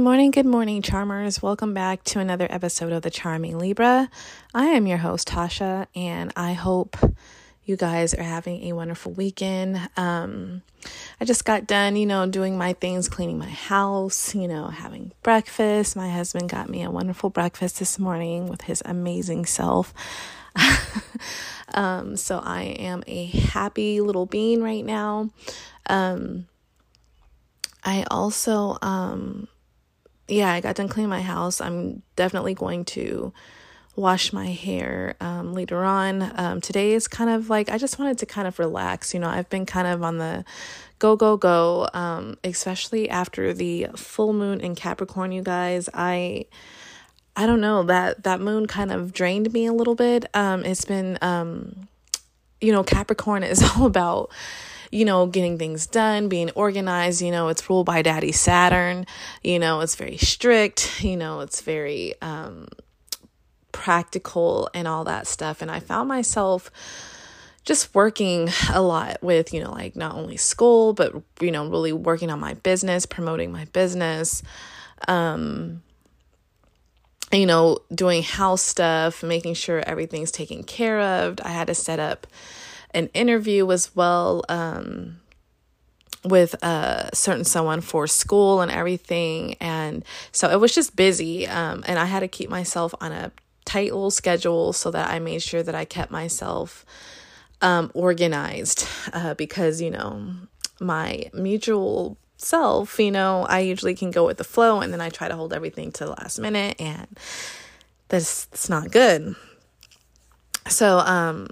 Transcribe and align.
Good 0.00 0.04
morning, 0.04 0.30
good 0.30 0.46
morning, 0.46 0.80
charmers. 0.80 1.42
Welcome 1.42 1.74
back 1.74 2.02
to 2.04 2.20
another 2.20 2.46
episode 2.48 2.90
of 2.90 3.02
The 3.02 3.10
Charming 3.10 3.58
Libra. 3.58 4.08
I 4.54 4.68
am 4.68 4.86
your 4.86 4.96
host, 4.96 5.28
Tasha, 5.28 5.88
and 5.94 6.32
I 6.36 6.54
hope 6.54 6.96
you 7.66 7.76
guys 7.76 8.14
are 8.14 8.22
having 8.22 8.62
a 8.64 8.72
wonderful 8.72 9.12
weekend. 9.12 9.78
Um, 9.98 10.62
I 11.20 11.26
just 11.26 11.44
got 11.44 11.66
done, 11.66 11.96
you 11.96 12.06
know, 12.06 12.26
doing 12.26 12.56
my 12.56 12.72
things, 12.72 13.10
cleaning 13.10 13.36
my 13.38 13.50
house, 13.50 14.34
you 14.34 14.48
know, 14.48 14.68
having 14.68 15.12
breakfast. 15.22 15.94
My 15.96 16.08
husband 16.08 16.48
got 16.48 16.70
me 16.70 16.82
a 16.82 16.90
wonderful 16.90 17.28
breakfast 17.28 17.78
this 17.78 17.98
morning 17.98 18.46
with 18.48 18.62
his 18.62 18.82
amazing 18.86 19.44
self. 19.44 19.92
um, 21.74 22.16
so 22.16 22.40
I 22.42 22.62
am 22.62 23.04
a 23.06 23.26
happy 23.26 24.00
little 24.00 24.24
bean 24.24 24.62
right 24.62 24.84
now. 24.84 25.28
Um, 25.90 26.46
I 27.84 28.06
also, 28.10 28.78
um, 28.80 29.46
yeah, 30.30 30.52
I 30.52 30.60
got 30.60 30.76
done 30.76 30.88
cleaning 30.88 31.10
my 31.10 31.22
house. 31.22 31.60
I'm 31.60 32.02
definitely 32.16 32.54
going 32.54 32.84
to 32.86 33.32
wash 33.96 34.32
my 34.32 34.46
hair 34.46 35.16
um, 35.20 35.52
later 35.52 35.84
on. 35.84 36.32
Um, 36.38 36.60
today 36.60 36.92
is 36.92 37.08
kind 37.08 37.30
of 37.30 37.50
like 37.50 37.68
I 37.68 37.78
just 37.78 37.98
wanted 37.98 38.18
to 38.18 38.26
kind 38.26 38.46
of 38.46 38.58
relax. 38.58 39.12
You 39.12 39.20
know, 39.20 39.28
I've 39.28 39.48
been 39.50 39.66
kind 39.66 39.86
of 39.86 40.02
on 40.02 40.18
the 40.18 40.44
go 40.98 41.16
go 41.16 41.36
go, 41.36 41.88
um, 41.92 42.38
especially 42.44 43.10
after 43.10 43.52
the 43.52 43.88
full 43.96 44.32
moon 44.32 44.60
in 44.60 44.74
Capricorn. 44.74 45.32
You 45.32 45.42
guys, 45.42 45.88
I. 45.92 46.46
I 47.36 47.46
don't 47.46 47.60
know 47.60 47.84
that 47.84 48.24
that 48.24 48.40
moon 48.40 48.66
kind 48.66 48.90
of 48.90 49.12
drained 49.12 49.52
me 49.52 49.64
a 49.64 49.72
little 49.72 49.94
bit. 49.94 50.26
Um, 50.34 50.64
it's 50.64 50.84
been, 50.84 51.16
um, 51.22 51.88
you 52.60 52.72
know, 52.72 52.82
Capricorn 52.82 53.44
is 53.44 53.62
all 53.76 53.86
about 53.86 54.30
you 54.90 55.04
know, 55.04 55.26
getting 55.26 55.58
things 55.58 55.86
done, 55.86 56.28
being 56.28 56.50
organized. 56.52 57.22
You 57.22 57.30
know, 57.30 57.48
it's 57.48 57.68
ruled 57.70 57.86
by 57.86 58.02
Daddy 58.02 58.32
Saturn. 58.32 59.06
You 59.42 59.58
know, 59.58 59.80
it's 59.80 59.94
very 59.94 60.16
strict. 60.16 61.02
You 61.02 61.16
know, 61.16 61.40
it's 61.40 61.60
very 61.60 62.14
um, 62.20 62.68
practical 63.72 64.68
and 64.74 64.88
all 64.88 65.04
that 65.04 65.26
stuff. 65.26 65.62
And 65.62 65.70
I 65.70 65.80
found 65.80 66.08
myself 66.08 66.70
just 67.64 67.94
working 67.94 68.48
a 68.72 68.82
lot 68.82 69.22
with, 69.22 69.52
you 69.52 69.62
know, 69.62 69.70
like 69.70 69.94
not 69.94 70.14
only 70.14 70.36
school, 70.36 70.92
but, 70.92 71.14
you 71.40 71.52
know, 71.52 71.68
really 71.68 71.92
working 71.92 72.30
on 72.30 72.40
my 72.40 72.54
business, 72.54 73.06
promoting 73.06 73.52
my 73.52 73.66
business. 73.66 74.42
Um, 75.06 75.82
you 77.32 77.46
know, 77.46 77.78
doing 77.94 78.24
house 78.24 78.62
stuff, 78.62 79.22
making 79.22 79.54
sure 79.54 79.82
everything's 79.86 80.32
taken 80.32 80.64
care 80.64 81.00
of. 81.00 81.38
I 81.44 81.50
had 81.50 81.68
to 81.68 81.74
set 81.74 82.00
up 82.00 82.26
an 82.94 83.08
interview 83.14 83.70
as 83.70 83.94
well 83.94 84.44
um, 84.48 85.20
with 86.24 86.54
a 86.62 87.10
certain 87.14 87.44
someone 87.44 87.80
for 87.80 88.06
school 88.06 88.60
and 88.60 88.70
everything. 88.70 89.56
And 89.60 90.04
so 90.32 90.50
it 90.50 90.60
was 90.60 90.74
just 90.74 90.96
busy. 90.96 91.46
Um, 91.46 91.84
and 91.86 91.98
I 91.98 92.04
had 92.04 92.20
to 92.20 92.28
keep 92.28 92.50
myself 92.50 92.94
on 93.00 93.12
a 93.12 93.32
tight 93.64 93.92
little 93.92 94.10
schedule 94.10 94.72
so 94.72 94.90
that 94.90 95.10
I 95.10 95.18
made 95.18 95.42
sure 95.42 95.62
that 95.62 95.74
I 95.74 95.84
kept 95.84 96.10
myself 96.10 96.84
um, 97.62 97.90
organized 97.94 98.86
uh, 99.12 99.34
because, 99.34 99.80
you 99.80 99.90
know, 99.90 100.32
my 100.80 101.30
mutual 101.32 102.16
self, 102.36 102.98
you 102.98 103.10
know, 103.10 103.44
I 103.48 103.60
usually 103.60 103.94
can 103.94 104.10
go 104.10 104.26
with 104.26 104.38
the 104.38 104.44
flow 104.44 104.80
and 104.80 104.92
then 104.92 105.00
I 105.00 105.10
try 105.10 105.28
to 105.28 105.36
hold 105.36 105.52
everything 105.52 105.92
to 105.92 106.04
the 106.04 106.10
last 106.10 106.38
minute 106.38 106.80
and 106.80 107.06
that's, 108.08 108.46
that's 108.46 108.68
not 108.68 108.90
good. 108.90 109.36
So, 110.68 110.98
um, 110.98 111.48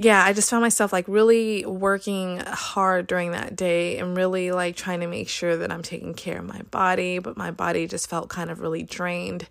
yeah, 0.00 0.24
I 0.24 0.32
just 0.32 0.48
found 0.48 0.62
myself 0.62 0.92
like 0.92 1.06
really 1.08 1.66
working 1.66 2.38
hard 2.46 3.08
during 3.08 3.32
that 3.32 3.56
day 3.56 3.98
and 3.98 4.16
really 4.16 4.52
like 4.52 4.76
trying 4.76 5.00
to 5.00 5.08
make 5.08 5.28
sure 5.28 5.56
that 5.56 5.72
I'm 5.72 5.82
taking 5.82 6.14
care 6.14 6.38
of 6.38 6.44
my 6.44 6.62
body, 6.70 7.18
but 7.18 7.36
my 7.36 7.50
body 7.50 7.88
just 7.88 8.08
felt 8.08 8.28
kind 8.28 8.48
of 8.48 8.60
really 8.60 8.84
drained. 8.84 9.48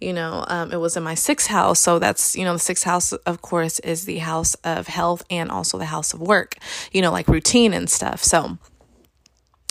You 0.00 0.12
know, 0.12 0.44
um, 0.46 0.72
it 0.72 0.76
was 0.76 0.96
in 0.96 1.02
my 1.02 1.16
sixth 1.16 1.48
house. 1.48 1.80
So 1.80 1.98
that's, 1.98 2.36
you 2.36 2.44
know, 2.44 2.52
the 2.52 2.60
sixth 2.60 2.84
house, 2.84 3.12
of 3.12 3.42
course, 3.42 3.80
is 3.80 4.04
the 4.04 4.18
house 4.18 4.54
of 4.62 4.86
health 4.86 5.24
and 5.28 5.50
also 5.50 5.76
the 5.76 5.86
house 5.86 6.14
of 6.14 6.20
work, 6.20 6.54
you 6.92 7.02
know, 7.02 7.10
like 7.10 7.26
routine 7.26 7.74
and 7.74 7.90
stuff. 7.90 8.22
So 8.22 8.58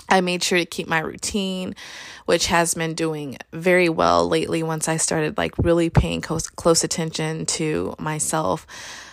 I 0.10 0.20
made 0.20 0.44
sure 0.44 0.60
to 0.60 0.66
keep 0.66 0.88
my 0.90 1.00
routine, 1.00 1.76
which 2.26 2.48
has 2.48 2.74
been 2.74 2.94
doing 2.94 3.38
very 3.54 3.88
well 3.88 4.28
lately 4.28 4.64
once 4.64 4.90
I 4.90 4.98
started 4.98 5.38
like 5.38 5.58
really 5.58 5.90
paying 5.90 6.20
close, 6.20 6.48
close 6.50 6.84
attention 6.84 7.46
to 7.46 7.96
myself 7.98 8.68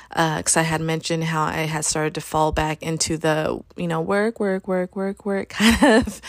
because 0.08 0.56
uh, 0.56 0.60
I 0.60 0.62
had 0.62 0.80
mentioned 0.80 1.24
how 1.24 1.44
I 1.44 1.66
had 1.66 1.84
started 1.84 2.14
to 2.14 2.20
fall 2.20 2.52
back 2.52 2.82
into 2.82 3.16
the, 3.16 3.60
you 3.76 3.88
know, 3.88 4.00
work, 4.00 4.38
work, 4.40 4.68
work, 4.68 4.96
work, 4.96 5.26
work 5.26 5.48
kind 5.50 5.82
of 5.82 6.20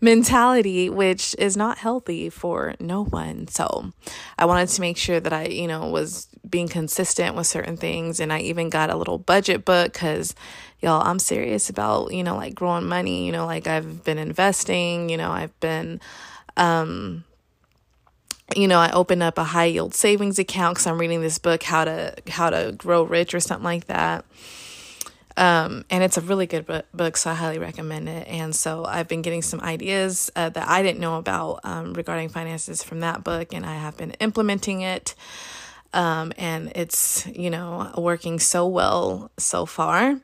mentality, 0.00 0.88
which 0.88 1.34
is 1.38 1.56
not 1.56 1.78
healthy 1.78 2.30
for 2.30 2.74
no 2.78 3.04
one. 3.04 3.48
So 3.48 3.92
I 4.38 4.44
wanted 4.44 4.68
to 4.68 4.80
make 4.80 4.96
sure 4.96 5.20
that 5.20 5.32
I, 5.32 5.46
you 5.46 5.66
know, 5.66 5.88
was 5.88 6.28
being 6.48 6.68
consistent 6.68 7.34
with 7.34 7.46
certain 7.46 7.76
things. 7.76 8.20
And 8.20 8.32
I 8.32 8.40
even 8.40 8.70
got 8.70 8.90
a 8.90 8.96
little 8.96 9.18
budget 9.18 9.64
book 9.64 9.92
because, 9.92 10.34
y'all, 10.80 11.02
I'm 11.02 11.18
serious 11.18 11.68
about, 11.68 12.12
you 12.12 12.22
know, 12.22 12.36
like 12.36 12.54
growing 12.54 12.86
money. 12.86 13.26
You 13.26 13.32
know, 13.32 13.46
like 13.46 13.66
I've 13.66 14.04
been 14.04 14.18
investing, 14.18 15.08
you 15.08 15.16
know, 15.16 15.30
I've 15.30 15.58
been, 15.60 16.00
um, 16.56 17.24
you 18.54 18.68
know, 18.68 18.78
I 18.78 18.92
opened 18.92 19.22
up 19.22 19.38
a 19.38 19.44
high 19.44 19.64
yield 19.64 19.94
savings 19.94 20.38
account 20.38 20.76
because 20.76 20.86
I'm 20.86 20.98
reading 20.98 21.20
this 21.20 21.38
book, 21.38 21.62
how 21.62 21.84
to 21.84 22.14
how 22.28 22.50
to 22.50 22.74
grow 22.76 23.02
rich 23.02 23.34
or 23.34 23.40
something 23.40 23.64
like 23.64 23.86
that. 23.86 24.24
Um, 25.38 25.84
and 25.90 26.02
it's 26.02 26.16
a 26.16 26.22
really 26.22 26.46
good 26.46 26.66
book, 26.94 27.16
so 27.16 27.30
I 27.30 27.34
highly 27.34 27.58
recommend 27.58 28.08
it. 28.08 28.26
And 28.26 28.56
so 28.56 28.86
I've 28.86 29.06
been 29.06 29.20
getting 29.20 29.42
some 29.42 29.60
ideas 29.60 30.30
uh, 30.34 30.48
that 30.48 30.66
I 30.66 30.82
didn't 30.82 31.00
know 31.00 31.18
about 31.18 31.60
um, 31.62 31.92
regarding 31.92 32.30
finances 32.30 32.82
from 32.82 33.00
that 33.00 33.22
book, 33.22 33.52
and 33.52 33.66
I 33.66 33.74
have 33.74 33.96
been 33.98 34.12
implementing 34.12 34.80
it. 34.80 35.14
Um, 35.92 36.32
and 36.36 36.72
it's 36.74 37.26
you 37.26 37.50
know 37.50 37.92
working 37.98 38.38
so 38.38 38.66
well 38.66 39.30
so 39.38 39.66
far. 39.66 40.20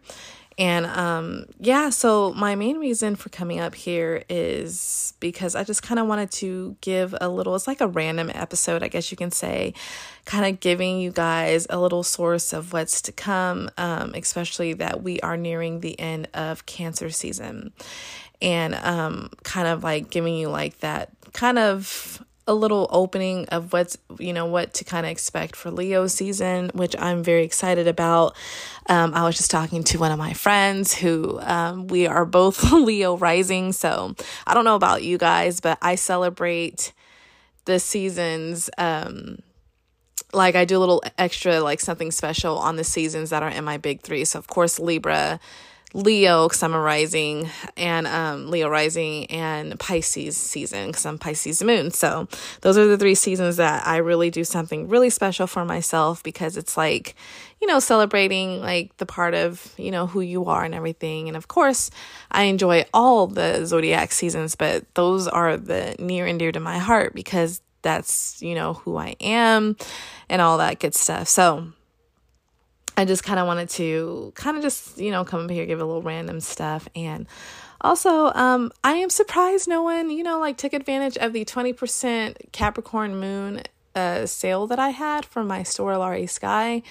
And 0.62 0.86
um, 0.86 1.46
yeah, 1.58 1.90
so 1.90 2.32
my 2.34 2.54
main 2.54 2.78
reason 2.78 3.16
for 3.16 3.30
coming 3.30 3.58
up 3.58 3.74
here 3.74 4.22
is 4.28 5.12
because 5.18 5.56
I 5.56 5.64
just 5.64 5.82
kind 5.82 5.98
of 5.98 6.06
wanted 6.06 6.30
to 6.34 6.76
give 6.80 7.16
a 7.20 7.28
little, 7.28 7.56
it's 7.56 7.66
like 7.66 7.80
a 7.80 7.88
random 7.88 8.30
episode, 8.32 8.80
I 8.80 8.86
guess 8.86 9.10
you 9.10 9.16
can 9.16 9.32
say, 9.32 9.74
kind 10.24 10.46
of 10.46 10.60
giving 10.60 11.00
you 11.00 11.10
guys 11.10 11.66
a 11.68 11.80
little 11.80 12.04
source 12.04 12.52
of 12.52 12.72
what's 12.72 13.02
to 13.02 13.10
come, 13.10 13.72
um, 13.76 14.14
especially 14.14 14.72
that 14.74 15.02
we 15.02 15.18
are 15.18 15.36
nearing 15.36 15.80
the 15.80 15.98
end 15.98 16.28
of 16.32 16.64
cancer 16.64 17.10
season. 17.10 17.72
And 18.40 18.76
um, 18.76 19.30
kind 19.42 19.66
of 19.66 19.82
like 19.82 20.10
giving 20.10 20.36
you 20.36 20.48
like 20.48 20.78
that 20.78 21.10
kind 21.32 21.58
of 21.58 22.22
a 22.46 22.54
little 22.54 22.88
opening 22.90 23.46
of 23.50 23.72
what's 23.72 23.96
you 24.18 24.32
know 24.32 24.46
what 24.46 24.74
to 24.74 24.84
kind 24.84 25.06
of 25.06 25.12
expect 25.12 25.56
for 25.56 25.70
Leo 25.70 26.06
season, 26.06 26.70
which 26.74 26.94
I'm 26.98 27.22
very 27.22 27.44
excited 27.44 27.86
about. 27.86 28.34
Um, 28.88 29.14
I 29.14 29.24
was 29.24 29.36
just 29.36 29.50
talking 29.50 29.84
to 29.84 29.98
one 29.98 30.12
of 30.12 30.18
my 30.18 30.32
friends 30.32 30.94
who 30.94 31.38
um, 31.40 31.86
we 31.86 32.06
are 32.06 32.24
both 32.24 32.72
Leo 32.72 33.16
rising, 33.16 33.72
so 33.72 34.14
I 34.46 34.54
don't 34.54 34.64
know 34.64 34.76
about 34.76 35.02
you 35.02 35.18
guys, 35.18 35.60
but 35.60 35.78
I 35.80 35.94
celebrate 35.94 36.92
the 37.64 37.78
seasons 37.78 38.68
um 38.76 39.38
like 40.32 40.54
I 40.54 40.64
do 40.64 40.78
a 40.78 40.80
little 40.80 41.02
extra 41.18 41.60
like 41.60 41.80
something 41.80 42.10
special 42.10 42.58
on 42.58 42.76
the 42.76 42.84
seasons 42.84 43.30
that 43.30 43.42
are 43.42 43.50
in 43.50 43.64
my 43.64 43.76
big 43.76 44.00
3. 44.00 44.24
So 44.24 44.38
of 44.38 44.46
course 44.46 44.78
Libra, 44.78 45.38
Leo 45.94 46.48
because 46.48 46.62
I'm 46.62 46.74
a 46.74 46.80
rising 46.80 47.50
and 47.76 48.06
um, 48.06 48.50
Leo 48.50 48.68
rising 48.68 49.26
and 49.26 49.78
Pisces 49.78 50.36
season 50.36 50.88
because 50.88 51.06
I'm 51.06 51.18
Pisces 51.18 51.62
moon. 51.62 51.90
So 51.90 52.28
those 52.62 52.78
are 52.78 52.86
the 52.86 52.98
three 52.98 53.14
seasons 53.14 53.56
that 53.56 53.86
I 53.86 53.98
really 53.98 54.30
do 54.30 54.44
something 54.44 54.88
really 54.88 55.10
special 55.10 55.46
for 55.46 55.64
myself 55.64 56.22
because 56.22 56.56
it's 56.56 56.76
like, 56.76 57.14
you 57.60 57.66
know, 57.66 57.78
celebrating 57.78 58.60
like 58.60 58.96
the 58.96 59.06
part 59.06 59.34
of, 59.34 59.72
you 59.76 59.90
know, 59.90 60.06
who 60.06 60.20
you 60.20 60.46
are 60.46 60.64
and 60.64 60.74
everything. 60.74 61.28
And 61.28 61.36
of 61.36 61.48
course, 61.48 61.90
I 62.30 62.44
enjoy 62.44 62.84
all 62.94 63.26
the 63.26 63.64
zodiac 63.66 64.12
seasons, 64.12 64.54
but 64.54 64.84
those 64.94 65.28
are 65.28 65.56
the 65.56 65.94
near 65.98 66.26
and 66.26 66.38
dear 66.38 66.52
to 66.52 66.60
my 66.60 66.78
heart 66.78 67.14
because 67.14 67.60
that's, 67.82 68.40
you 68.40 68.54
know, 68.54 68.74
who 68.74 68.96
I 68.96 69.16
am 69.20 69.76
and 70.28 70.40
all 70.40 70.58
that 70.58 70.80
good 70.80 70.94
stuff. 70.94 71.28
So, 71.28 71.72
I 72.96 73.04
just 73.04 73.24
kind 73.24 73.40
of 73.40 73.46
wanted 73.46 73.70
to 73.70 74.32
kind 74.34 74.56
of 74.56 74.62
just, 74.62 74.98
you 74.98 75.10
know, 75.10 75.24
come 75.24 75.44
up 75.44 75.50
here, 75.50 75.64
give 75.66 75.80
a 75.80 75.84
little 75.84 76.02
random 76.02 76.40
stuff. 76.40 76.88
And 76.94 77.26
also, 77.80 78.32
um, 78.34 78.70
I 78.84 78.94
am 78.94 79.10
surprised 79.10 79.66
no 79.66 79.82
one, 79.82 80.10
you 80.10 80.22
know, 80.22 80.38
like 80.38 80.56
took 80.56 80.72
advantage 80.72 81.16
of 81.16 81.32
the 81.32 81.44
20% 81.44 82.52
Capricorn 82.52 83.18
moon 83.18 83.62
uh, 83.94 84.26
sale 84.26 84.66
that 84.66 84.78
I 84.78 84.90
had 84.90 85.24
from 85.24 85.46
my 85.46 85.62
store, 85.62 85.96
Laurie 85.96 86.26
Sky. 86.26 86.82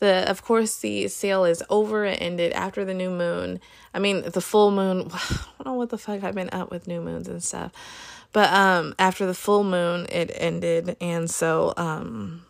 The, 0.00 0.28
of 0.28 0.42
course, 0.42 0.76
the 0.78 1.08
sale 1.08 1.44
is 1.44 1.62
over. 1.70 2.04
It 2.04 2.20
ended 2.20 2.52
after 2.52 2.84
the 2.84 2.94
new 2.94 3.10
moon. 3.10 3.60
I 3.92 4.00
mean, 4.00 4.22
the 4.22 4.40
full 4.40 4.70
moon. 4.70 5.08
I 5.12 5.38
don't 5.58 5.66
know 5.66 5.74
what 5.74 5.90
the 5.90 5.98
fuck 5.98 6.22
I've 6.24 6.34
been 6.34 6.50
up 6.52 6.70
with 6.70 6.88
new 6.88 7.00
moons 7.00 7.28
and 7.28 7.42
stuff. 7.42 7.72
But 8.32 8.52
um, 8.52 8.94
after 8.98 9.26
the 9.26 9.34
full 9.34 9.62
moon, 9.62 10.06
it 10.10 10.30
ended. 10.34 10.96
And 11.00 11.30
so 11.30 11.74
um, 11.76 12.44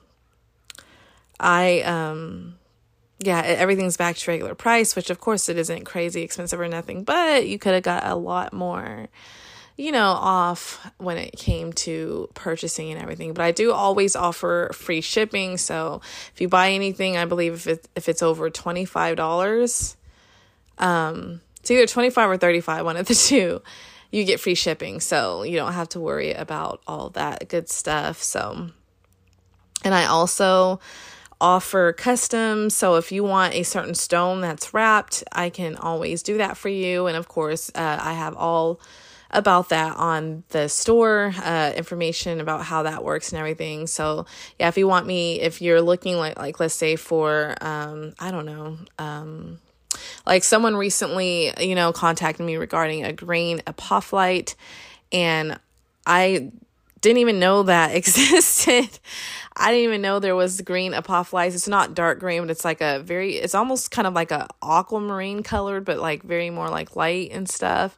I. 1.39 1.83
Um, 1.83 2.57
yeah, 3.19 3.41
everything's 3.41 3.97
back 3.97 4.17
to 4.17 4.31
regular 4.31 4.55
price, 4.55 4.97
which 4.97 5.11
of 5.11 5.21
course 5.21 5.49
it 5.49 5.57
isn't 5.57 5.85
crazy 5.85 6.23
expensive 6.23 6.59
or 6.61 6.69
nothing, 6.69 7.05
but 7.05 7.47
you 7.47 7.59
could 7.59 7.75
have 7.75 7.83
got 7.83 8.05
a 8.05 8.15
lot 8.17 8.53
more, 8.53 9.09
you 9.77 9.93
know, 9.93 10.09
off 10.09 10.91
when 10.99 11.17
it 11.17 11.37
came 11.37 11.73
to 11.73 12.29
purchasing 12.35 12.91
and 12.91 13.01
everything. 13.01 13.33
But 13.33 13.45
I 13.45 13.53
do 13.53 13.73
always 13.73 14.17
offer 14.17 14.71
free 14.75 15.01
shipping, 15.01 15.59
so 15.59 16.01
if 16.35 16.41
you 16.41 16.49
buy 16.49 16.71
anything, 16.71 17.17
I 17.17 17.25
believe 17.25 17.55
if 17.55 17.67
it, 17.67 17.89
if 17.95 18.09
it's 18.09 18.23
over 18.23 18.51
twenty 18.51 18.85
five 18.85 19.17
dollars, 19.17 19.97
um, 20.79 21.41
it's 21.61 21.71
either 21.71 21.87
twenty 21.87 22.11
five 22.11 22.29
or 22.29 22.37
thirty 22.37 22.61
five, 22.61 22.85
one 22.85 22.97
of 22.97 23.07
the 23.07 23.15
two, 23.29 23.63
you 24.11 24.25
get 24.25 24.41
free 24.41 24.57
shipping, 24.57 24.99
so 24.99 25.45
you 25.45 25.57
don't 25.57 25.73
have 25.73 25.89
to 25.91 26.01
worry 26.01 26.33
about 26.33 26.83
all 26.87 27.11
that 27.11 27.49
good 27.49 27.69
stuff. 27.69 28.21
So, 28.23 28.71
and 29.85 29.95
I 29.95 30.07
also 30.07 30.81
offer 31.41 31.93
custom. 31.93 32.71
So 32.71 32.97
if 32.97 33.13
you 33.13 33.25
want 33.25 33.55
a 33.55 33.63
certain 33.63 33.95
stone 33.95 34.41
that's 34.41 34.73
wrapped, 34.73 35.25
I 35.33 35.51
can 35.51 35.77
always 35.77 36.23
do 36.23 36.39
that 36.39 36.57
for 36.57 36.69
you. 36.69 37.07
And 37.07 37.17
of 37.17 37.29
course, 37.29 37.71
uh, 37.75 37.99
I 38.01 38.13
have 38.15 38.37
all 38.37 38.81
about 39.35 39.69
that 39.71 39.97
on 39.97 40.45
the 40.51 40.69
store 40.69 41.35
uh, 41.43 41.73
information 41.77 42.41
about 42.41 42.65
how 42.65 42.85
that 42.85 43.05
works 43.05 43.33
and 43.33 43.39
everything 43.39 43.87
so 43.87 44.25
yeah 44.61 44.69
if 44.69 44.79
you 44.79 44.87
want 44.87 45.07
me 45.07 45.41
if 45.41 45.61
you're 45.61 45.83
looking 45.83 46.17
like 46.17 46.39
like 46.39 46.61
let's 46.61 46.75
say 46.75 46.95
for 46.95 47.57
um 47.61 48.15
i 48.21 48.31
don't 48.31 48.47
know 48.47 48.79
um 48.99 49.59
like 50.25 50.45
someone 50.45 50.77
recently 50.77 51.53
you 51.59 51.75
know 51.75 51.93
contacted 51.93 52.47
me 52.47 52.57
regarding 52.57 53.05
a 53.05 53.13
green 53.13 53.59
apophyllite 53.67 54.55
and 55.11 55.59
i 56.07 56.51
didn't 57.01 57.19
even 57.19 57.39
know 57.39 57.65
that 57.65 57.95
existed 57.97 58.89
I 59.57 59.71
didn't 59.71 59.85
even 59.85 60.03
know 60.03 60.19
there 60.19 60.35
was 60.35 60.61
green 60.63 60.93
apophyllites. 60.93 61.55
It's 61.55 61.69
not 61.69 61.95
dark 61.95 62.19
green, 62.19 62.43
but 62.43 62.51
it's 62.51 62.65
like 62.65 62.81
a 62.81 63.01
very, 63.01 63.37
it's 63.37 63.55
almost 63.55 63.91
kind 63.91 64.07
of 64.07 64.15
like 64.15 64.33
a 64.33 64.49
aquamarine 64.63 65.43
colored, 65.45 65.85
but 65.85 65.99
like 65.99 66.23
very 66.23 66.51
more 66.51 66.69
like 66.69 66.97
light 66.97 67.31
and 67.31 67.49
stuff. 67.49 67.97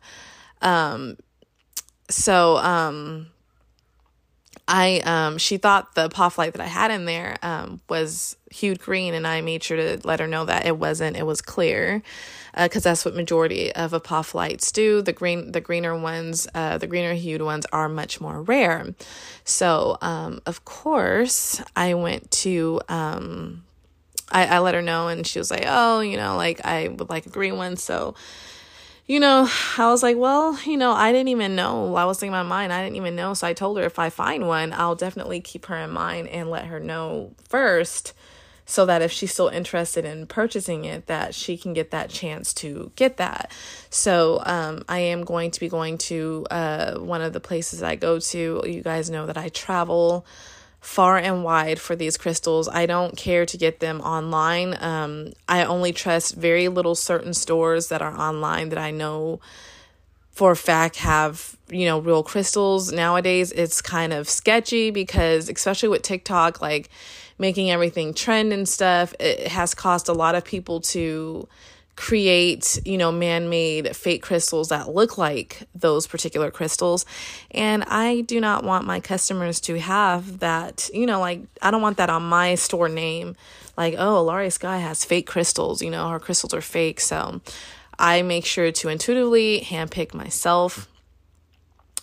Um, 0.61 1.17
so, 2.11 2.59
um, 2.59 3.29
I 4.69 5.01
um 5.01 5.39
she 5.39 5.59
thought 5.59 5.95
the 5.95 6.09
puff 6.09 6.39
light 6.39 6.53
that 6.55 6.63
I 6.63 6.67
had 6.67 6.91
in 6.91 7.05
there 7.05 7.37
um 7.43 7.81
was 7.89 8.37
hued 8.51 8.81
green 8.81 9.15
and 9.15 9.27
I 9.27 9.41
made 9.41 9.63
sure 9.63 9.77
to 9.77 10.01
let 10.07 10.21
her 10.21 10.27
know 10.27 10.45
that 10.45 10.67
it 10.67 10.77
wasn't 10.79 11.17
it 11.17 11.25
was 11.27 11.41
clear 11.41 12.03
because 12.57 12.87
uh, 12.87 12.91
that's 12.91 13.05
what 13.05 13.15
majority 13.15 13.73
of 13.75 13.93
apophyllites 13.93 14.73
do. 14.73 15.03
The 15.03 15.13
green 15.13 15.53
the 15.53 15.61
greener 15.61 15.97
ones 15.97 16.49
uh, 16.55 16.79
the 16.79 16.87
greener 16.87 17.15
hued 17.15 17.43
ones 17.43 17.67
are 17.73 17.89
much 17.89 18.21
more 18.21 18.43
rare. 18.43 18.95
So 19.45 19.99
um 20.01 20.41
of 20.47 20.65
course 20.65 21.63
I 21.77 21.95
went 21.95 22.31
to 22.43 22.81
um 22.89 23.63
I, 24.33 24.47
I 24.47 24.59
let 24.59 24.75
her 24.75 24.83
know 24.83 25.07
and 25.09 25.25
she 25.27 25.39
was 25.39 25.51
like 25.51 25.65
oh 25.67 26.01
you 26.01 26.17
know 26.17 26.37
like 26.37 26.65
I 26.65 26.89
would 26.89 27.09
like 27.09 27.27
a 27.27 27.31
green 27.31 27.57
one. 27.57 27.77
So 27.77 28.15
you 29.07 29.21
know, 29.21 29.49
I 29.79 29.91
was 29.91 30.03
like, 30.03 30.17
well, 30.17 30.59
you 30.65 30.77
know, 30.77 30.93
I 30.93 31.13
didn't 31.13 31.29
even 31.29 31.57
know. 31.57 31.95
I 31.95 32.05
was 32.05 32.19
thinking 32.19 32.35
in 32.35 32.47
my 32.47 32.49
mind, 32.49 32.73
I 32.73 32.83
didn't 32.83 32.97
even 32.97 33.17
know. 33.17 33.35
So 33.35 33.47
I 33.47 33.53
told 33.53 33.79
her 33.79 33.85
if 33.85 33.99
I 33.99 34.11
find 34.11 34.47
one, 34.47 34.73
I'll 34.73 34.95
definitely 34.95 35.41
keep 35.41 35.67
her 35.67 35.77
in 35.77 35.91
mind 35.91 36.29
and 36.29 36.51
let 36.51 36.67
her 36.67 36.81
know 36.81 37.33
first 37.49 38.13
so 38.69 38.85
that 38.85 39.01
if 39.01 39.13
she's 39.13 39.33
still 39.33 39.49
interested 39.49 40.05
in 40.05 40.27
purchasing 40.27 40.85
it 40.85 41.07
that 41.07 41.35
she 41.35 41.57
can 41.57 41.73
get 41.73 41.93
that 41.93 42.11
chance 42.11 42.53
to 42.53 42.91
get 42.97 43.17
that 43.17 43.51
so 43.91 44.43
um, 44.45 44.83
i 44.89 44.99
am 44.99 45.23
going 45.25 45.51
to 45.53 45.61
be 45.61 45.69
going 45.69 45.97
to 45.97 46.45
uh, 46.51 46.99
one 46.99 47.23
of 47.23 47.33
the 47.33 47.41
places 47.41 47.83
i 47.83 47.95
go 47.95 48.19
to 48.19 48.63
you 48.67 48.83
guys 48.83 49.09
know 49.09 49.25
that 49.25 49.39
i 49.39 49.49
travel 49.49 50.27
far 50.87 51.19
and 51.19 51.43
wide 51.43 51.81
for 51.81 51.97
these 51.97 52.17
crystals. 52.17 52.69
I 52.69 52.87
don't 52.87 53.17
care 53.17 53.45
to 53.45 53.57
get 53.57 53.81
them 53.81 54.01
online. 54.01 54.81
Um, 54.81 55.33
I 55.49 55.65
only 55.65 55.93
trust 55.93 56.37
very 56.37 56.69
little 56.69 56.95
certain 56.95 57.35
stores 57.35 57.89
that 57.89 58.03
are 58.03 58.17
online 58.17 58.69
that 58.69 58.79
I 58.79 58.93
know 58.93 59.41
for 60.31 60.53
a 60.53 60.57
fact 60.57 60.97
have, 60.97 61.57
you 61.69 61.87
know, 61.87 61.99
real 61.99 62.23
crystals. 62.23 62.93
Nowadays, 62.93 63.51
it's 63.51 63.83
kind 63.83 64.13
of 64.13 64.29
sketchy 64.29 64.93
because, 64.93 65.49
especially 65.49 65.89
with 65.89 66.03
TikTok, 66.03 66.63
like 66.63 66.89
making 67.37 67.69
everything 67.69 68.15
trend 68.15 68.53
and 68.53 68.69
stuff, 68.69 69.13
it 69.19 69.49
has 69.49 69.75
caused 69.75 70.09
a 70.09 70.13
lot 70.13 70.37
of 70.37 70.45
people 70.45 70.81
to 70.81 71.49
create, 71.97 72.79
you 72.85 72.99
know, 72.99 73.11
man 73.11 73.49
made 73.49 73.97
fake 73.97 74.23
crystals 74.23 74.69
that 74.69 74.91
look 74.91 75.17
like 75.17 75.67
those 75.75 76.07
particular 76.07 76.51
crystals. 76.51 77.07
And 77.51 77.85
I 77.85 78.21
do 78.21 78.41
not 78.41 78.65
want 78.65 78.87
my 78.87 79.01
customers 79.01 79.61
to 79.63 79.79
have 79.81 80.41
that, 80.41 80.91
you 80.93 81.07
know, 81.07 81.21
like, 81.21 81.41
I 81.63 81.71
don't 81.71 81.83
want 81.83 81.97
that 81.97 82.11
on 82.11 82.23
my 82.23 82.55
store 82.55 82.89
name. 82.89 83.35
Like, 83.77 83.95
oh, 83.99 84.23
Laurie 84.23 84.51
Sky 84.51 84.79
has 84.79 85.05
fake 85.05 85.27
crystals, 85.27 85.83
you 85.83 85.91
know, 85.91 86.09
her 86.11 86.21
crystals 86.21 86.55
are 86.55 86.61
fake. 86.61 87.01
So 87.01 87.41
I 87.99 88.23
make 88.23 88.45
sure 88.45 88.71
to 88.71 88.89
intuitively 88.89 89.61
handpick 89.61 90.13
myself 90.15 90.89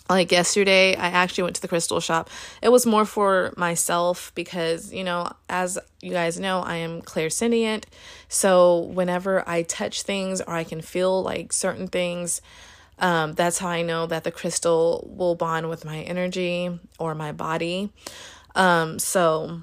like 0.08 0.30
yesterday 0.30 0.94
i 0.96 1.06
actually 1.06 1.42
went 1.44 1.56
to 1.56 1.62
the 1.62 1.68
crystal 1.68 1.98
shop 1.98 2.28
it 2.60 2.68
was 2.68 2.84
more 2.84 3.06
for 3.06 3.54
myself 3.56 4.32
because 4.34 4.92
you 4.92 5.02
know 5.02 5.30
as 5.48 5.78
you 6.02 6.10
guys 6.10 6.38
know 6.38 6.60
i 6.60 6.76
am 6.76 7.00
clairsentient 7.00 7.84
so 8.28 8.80
whenever 8.80 9.48
i 9.48 9.62
touch 9.62 10.02
things 10.02 10.42
or 10.42 10.54
i 10.54 10.64
can 10.64 10.80
feel 10.80 11.22
like 11.22 11.52
certain 11.52 11.88
things 11.88 12.42
um, 12.98 13.32
that's 13.32 13.58
how 13.58 13.68
i 13.68 13.80
know 13.80 14.06
that 14.06 14.24
the 14.24 14.30
crystal 14.30 15.08
will 15.10 15.34
bond 15.34 15.68
with 15.70 15.84
my 15.84 16.00
energy 16.00 16.78
or 16.98 17.14
my 17.14 17.32
body 17.32 17.90
um, 18.54 18.98
so 18.98 19.62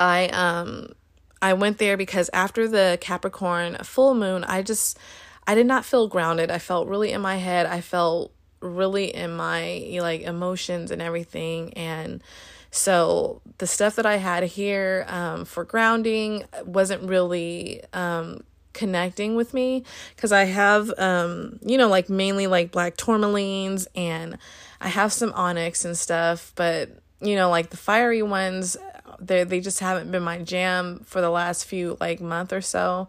i 0.00 0.26
um 0.28 0.90
i 1.42 1.52
went 1.52 1.76
there 1.76 1.98
because 1.98 2.30
after 2.32 2.66
the 2.66 2.96
capricorn 3.02 3.76
full 3.82 4.14
moon 4.14 4.42
i 4.44 4.62
just 4.62 4.98
I 5.46 5.54
did 5.54 5.66
not 5.66 5.86
feel 5.86 6.08
grounded. 6.08 6.50
I 6.50 6.58
felt 6.58 6.88
really 6.88 7.10
in 7.10 7.22
my 7.22 7.36
head. 7.36 7.64
I 7.64 7.80
felt 7.80 8.34
really 8.60 9.14
in 9.14 9.34
my 9.34 9.98
like 10.00 10.22
emotions 10.22 10.90
and 10.90 11.00
everything. 11.02 11.72
And 11.74 12.22
so 12.70 13.40
the 13.58 13.66
stuff 13.66 13.96
that 13.96 14.06
I 14.06 14.16
had 14.16 14.42
here 14.44 15.06
um, 15.08 15.44
for 15.44 15.64
grounding 15.64 16.44
wasn't 16.64 17.02
really 17.04 17.82
um, 17.92 18.42
connecting 18.72 19.36
with 19.36 19.54
me 19.54 19.84
because 20.14 20.32
I 20.32 20.44
have, 20.44 20.92
um, 20.98 21.58
you 21.62 21.78
know, 21.78 21.88
like 21.88 22.08
mainly 22.08 22.46
like 22.46 22.70
black 22.70 22.96
tourmalines 22.96 23.86
and 23.94 24.38
I 24.80 24.88
have 24.88 25.12
some 25.12 25.32
onyx 25.32 25.84
and 25.84 25.96
stuff, 25.96 26.52
but 26.54 26.90
you 27.20 27.34
know, 27.34 27.50
like 27.50 27.70
the 27.70 27.76
fiery 27.76 28.22
ones, 28.22 28.76
they 29.18 29.44
they 29.44 29.60
just 29.60 29.80
haven't 29.80 30.10
been 30.12 30.22
my 30.22 30.38
jam 30.38 31.00
for 31.04 31.20
the 31.20 31.30
last 31.30 31.64
few 31.64 31.96
like 32.00 32.20
month 32.20 32.52
or 32.52 32.60
so 32.60 33.08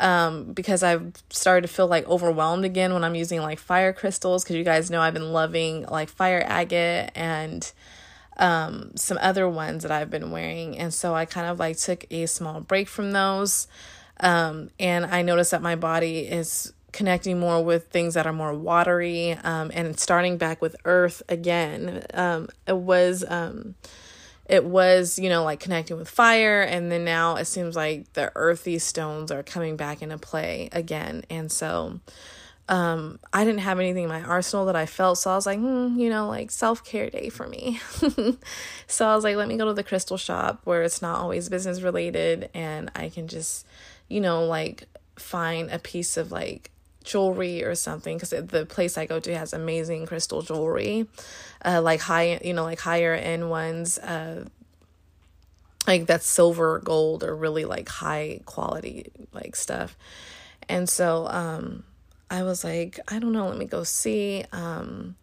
um, 0.00 0.52
because 0.52 0.82
I've 0.82 1.12
started 1.30 1.66
to 1.66 1.72
feel 1.72 1.86
like 1.86 2.06
overwhelmed 2.08 2.64
again 2.64 2.94
when 2.94 3.04
I'm 3.04 3.14
using 3.14 3.40
like 3.40 3.58
fire 3.58 3.92
crystals. 3.92 4.44
Because 4.44 4.56
you 4.56 4.64
guys 4.64 4.90
know 4.90 5.00
I've 5.00 5.14
been 5.14 5.32
loving 5.32 5.84
like 5.86 6.08
fire 6.08 6.42
agate 6.46 7.10
and 7.14 7.70
um, 8.36 8.92
some 8.96 9.18
other 9.20 9.48
ones 9.48 9.82
that 9.82 9.92
I've 9.92 10.10
been 10.10 10.30
wearing. 10.30 10.78
And 10.78 10.94
so 10.94 11.14
I 11.14 11.24
kind 11.24 11.48
of 11.48 11.58
like 11.58 11.76
took 11.76 12.04
a 12.10 12.26
small 12.26 12.60
break 12.60 12.88
from 12.88 13.12
those. 13.12 13.66
Um, 14.20 14.70
and 14.78 15.06
I 15.06 15.22
noticed 15.22 15.50
that 15.50 15.62
my 15.62 15.76
body 15.76 16.20
is 16.20 16.72
connecting 16.92 17.38
more 17.38 17.62
with 17.62 17.88
things 17.88 18.14
that 18.14 18.26
are 18.26 18.32
more 18.32 18.54
watery 18.54 19.32
um, 19.44 19.70
and 19.74 19.98
starting 19.98 20.38
back 20.38 20.62
with 20.62 20.74
earth 20.84 21.22
again 21.28 22.02
um, 22.14 22.48
it 22.66 22.76
was 22.76 23.24
um, 23.28 23.74
it 24.48 24.64
was 24.64 25.18
you 25.18 25.28
know 25.28 25.44
like 25.44 25.60
connecting 25.60 25.96
with 25.96 26.08
fire 26.08 26.62
and 26.62 26.90
then 26.90 27.04
now 27.04 27.36
it 27.36 27.44
seems 27.44 27.76
like 27.76 28.12
the 28.14 28.32
earthy 28.34 28.78
stones 28.78 29.30
are 29.30 29.42
coming 29.42 29.76
back 29.76 30.02
into 30.02 30.18
play 30.18 30.68
again 30.72 31.22
and 31.30 31.52
so 31.52 32.00
um, 32.70 33.18
I 33.32 33.44
didn't 33.44 33.60
have 33.60 33.78
anything 33.78 34.04
in 34.04 34.08
my 34.10 34.22
arsenal 34.22 34.66
that 34.66 34.76
I 34.76 34.84
felt, 34.84 35.16
so 35.16 35.30
I 35.30 35.34
was 35.34 35.46
like, 35.46 35.58
hmm, 35.58 35.98
you 35.98 36.10
know, 36.10 36.28
like 36.28 36.50
self 36.50 36.84
care 36.84 37.08
day 37.08 37.30
for 37.30 37.48
me. 37.48 37.80
so 38.86 39.08
I 39.08 39.14
was 39.14 39.24
like, 39.24 39.36
let 39.36 39.48
me 39.48 39.56
go 39.56 39.64
to 39.64 39.72
the 39.72 39.82
crystal 39.82 40.18
shop 40.18 40.60
where 40.64 40.82
it's 40.82 41.00
not 41.00 41.18
always 41.18 41.48
business 41.48 41.80
related 41.80 42.50
and 42.52 42.90
I 42.94 43.08
can 43.08 43.26
just, 43.26 43.66
you 44.08 44.20
know, 44.20 44.44
like 44.44 44.84
find 45.16 45.70
a 45.70 45.78
piece 45.78 46.18
of 46.18 46.30
like 46.30 46.70
jewelry 47.04 47.64
or 47.64 47.74
something 47.74 48.16
because 48.16 48.30
the 48.30 48.66
place 48.66 48.98
I 48.98 49.06
go 49.06 49.20
to 49.20 49.36
has 49.36 49.52
amazing 49.52 50.06
crystal 50.06 50.42
jewelry, 50.42 51.06
uh, 51.64 51.80
like 51.82 52.00
high, 52.00 52.40
you 52.44 52.52
know, 52.52 52.64
like 52.64 52.80
higher 52.80 53.14
end 53.14 53.50
ones, 53.50 53.98
uh, 53.98 54.44
like 55.86 56.06
that's 56.06 56.26
silver, 56.26 56.80
gold, 56.80 57.24
or 57.24 57.34
really 57.34 57.64
like 57.64 57.88
high 57.88 58.40
quality 58.44 59.10
like 59.32 59.56
stuff. 59.56 59.96
And 60.68 60.88
so, 60.88 61.26
um, 61.28 61.84
I 62.30 62.42
was 62.42 62.62
like, 62.62 63.00
I 63.08 63.18
don't 63.18 63.32
know, 63.32 63.48
let 63.48 63.56
me 63.56 63.64
go 63.64 63.84
see 63.84 64.44
um, 64.52 65.16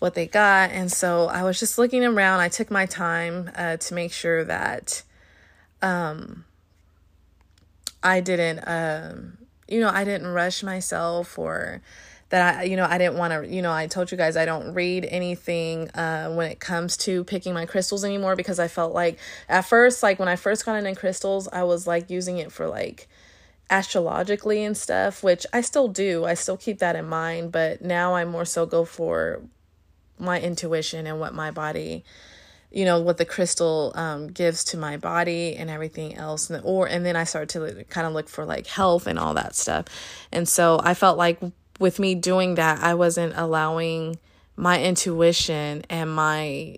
what 0.00 0.14
they 0.14 0.26
got. 0.26 0.70
And 0.70 0.90
so 0.90 1.26
I 1.26 1.44
was 1.44 1.60
just 1.60 1.78
looking 1.78 2.04
around. 2.04 2.40
I 2.40 2.48
took 2.48 2.70
my 2.70 2.86
time 2.86 3.50
uh, 3.54 3.76
to 3.76 3.94
make 3.94 4.12
sure 4.12 4.44
that 4.44 5.02
um, 5.80 6.44
I 8.02 8.20
didn't, 8.20 8.60
um, 8.66 9.38
you 9.68 9.80
know, 9.80 9.88
I 9.88 10.04
didn't 10.04 10.28
rush 10.28 10.62
myself 10.62 11.38
or 11.38 11.82
that 12.30 12.58
I, 12.58 12.62
you 12.64 12.76
know, 12.76 12.86
I 12.88 12.98
didn't 12.98 13.16
want 13.16 13.32
to, 13.32 13.46
you 13.46 13.62
know, 13.62 13.72
I 13.72 13.86
told 13.86 14.10
you 14.10 14.16
guys 14.16 14.36
I 14.36 14.44
don't 14.44 14.74
read 14.74 15.04
anything 15.04 15.90
uh, 15.90 16.32
when 16.32 16.50
it 16.50 16.60
comes 16.60 16.96
to 16.98 17.24
picking 17.24 17.54
my 17.54 17.66
crystals 17.66 18.04
anymore 18.04 18.34
because 18.36 18.58
I 18.58 18.68
felt 18.68 18.92
like 18.92 19.18
at 19.48 19.62
first, 19.62 20.02
like 20.02 20.18
when 20.18 20.28
I 20.28 20.36
first 20.36 20.64
got 20.64 20.76
into 20.76 20.98
crystals, 20.98 21.48
I 21.52 21.62
was 21.64 21.86
like 21.86 22.10
using 22.10 22.38
it 22.38 22.50
for 22.50 22.66
like, 22.66 23.08
astrologically 23.70 24.62
and 24.62 24.76
stuff, 24.76 25.22
which 25.22 25.46
I 25.52 25.60
still 25.60 25.88
do. 25.88 26.24
I 26.24 26.34
still 26.34 26.56
keep 26.56 26.78
that 26.78 26.96
in 26.96 27.06
mind, 27.06 27.52
but 27.52 27.82
now 27.82 28.14
I 28.14 28.24
more 28.24 28.44
so 28.44 28.66
go 28.66 28.84
for 28.84 29.40
my 30.18 30.40
intuition 30.40 31.06
and 31.06 31.18
what 31.18 31.34
my 31.34 31.50
body 31.50 32.04
you 32.74 32.84
know 32.84 33.00
what 33.00 33.18
the 33.18 33.24
crystal 33.24 33.92
um, 33.94 34.26
gives 34.26 34.64
to 34.64 34.76
my 34.76 34.96
body 34.96 35.54
and 35.56 35.70
everything 35.70 36.16
else. 36.16 36.50
And, 36.50 36.60
or 36.64 36.86
and 36.86 37.06
then 37.06 37.14
i 37.16 37.24
started 37.24 37.48
to 37.50 37.84
kind 37.84 38.06
of 38.06 38.12
look 38.12 38.28
for 38.28 38.44
like 38.44 38.66
health 38.66 39.06
and 39.06 39.18
all 39.18 39.34
that 39.34 39.54
stuff. 39.54 39.86
And 40.32 40.48
so 40.48 40.80
i 40.82 40.92
felt 40.92 41.16
like 41.16 41.38
with 41.78 41.98
me 41.98 42.14
doing 42.14 42.56
that 42.56 42.80
i 42.82 42.94
wasn't 42.94 43.32
allowing 43.36 44.18
my 44.56 44.82
intuition 44.82 45.84
and 45.88 46.14
my 46.14 46.76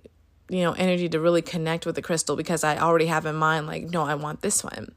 you 0.48 0.62
know 0.62 0.72
energy 0.72 1.08
to 1.08 1.20
really 1.20 1.42
connect 1.42 1.84
with 1.84 1.94
the 1.94 2.02
crystal 2.02 2.36
because 2.36 2.64
i 2.64 2.78
already 2.78 3.06
have 3.06 3.26
in 3.26 3.34
mind 3.34 3.66
like 3.66 3.84
no 3.90 4.02
i 4.02 4.14
want 4.14 4.42
this 4.42 4.62
one. 4.62 4.92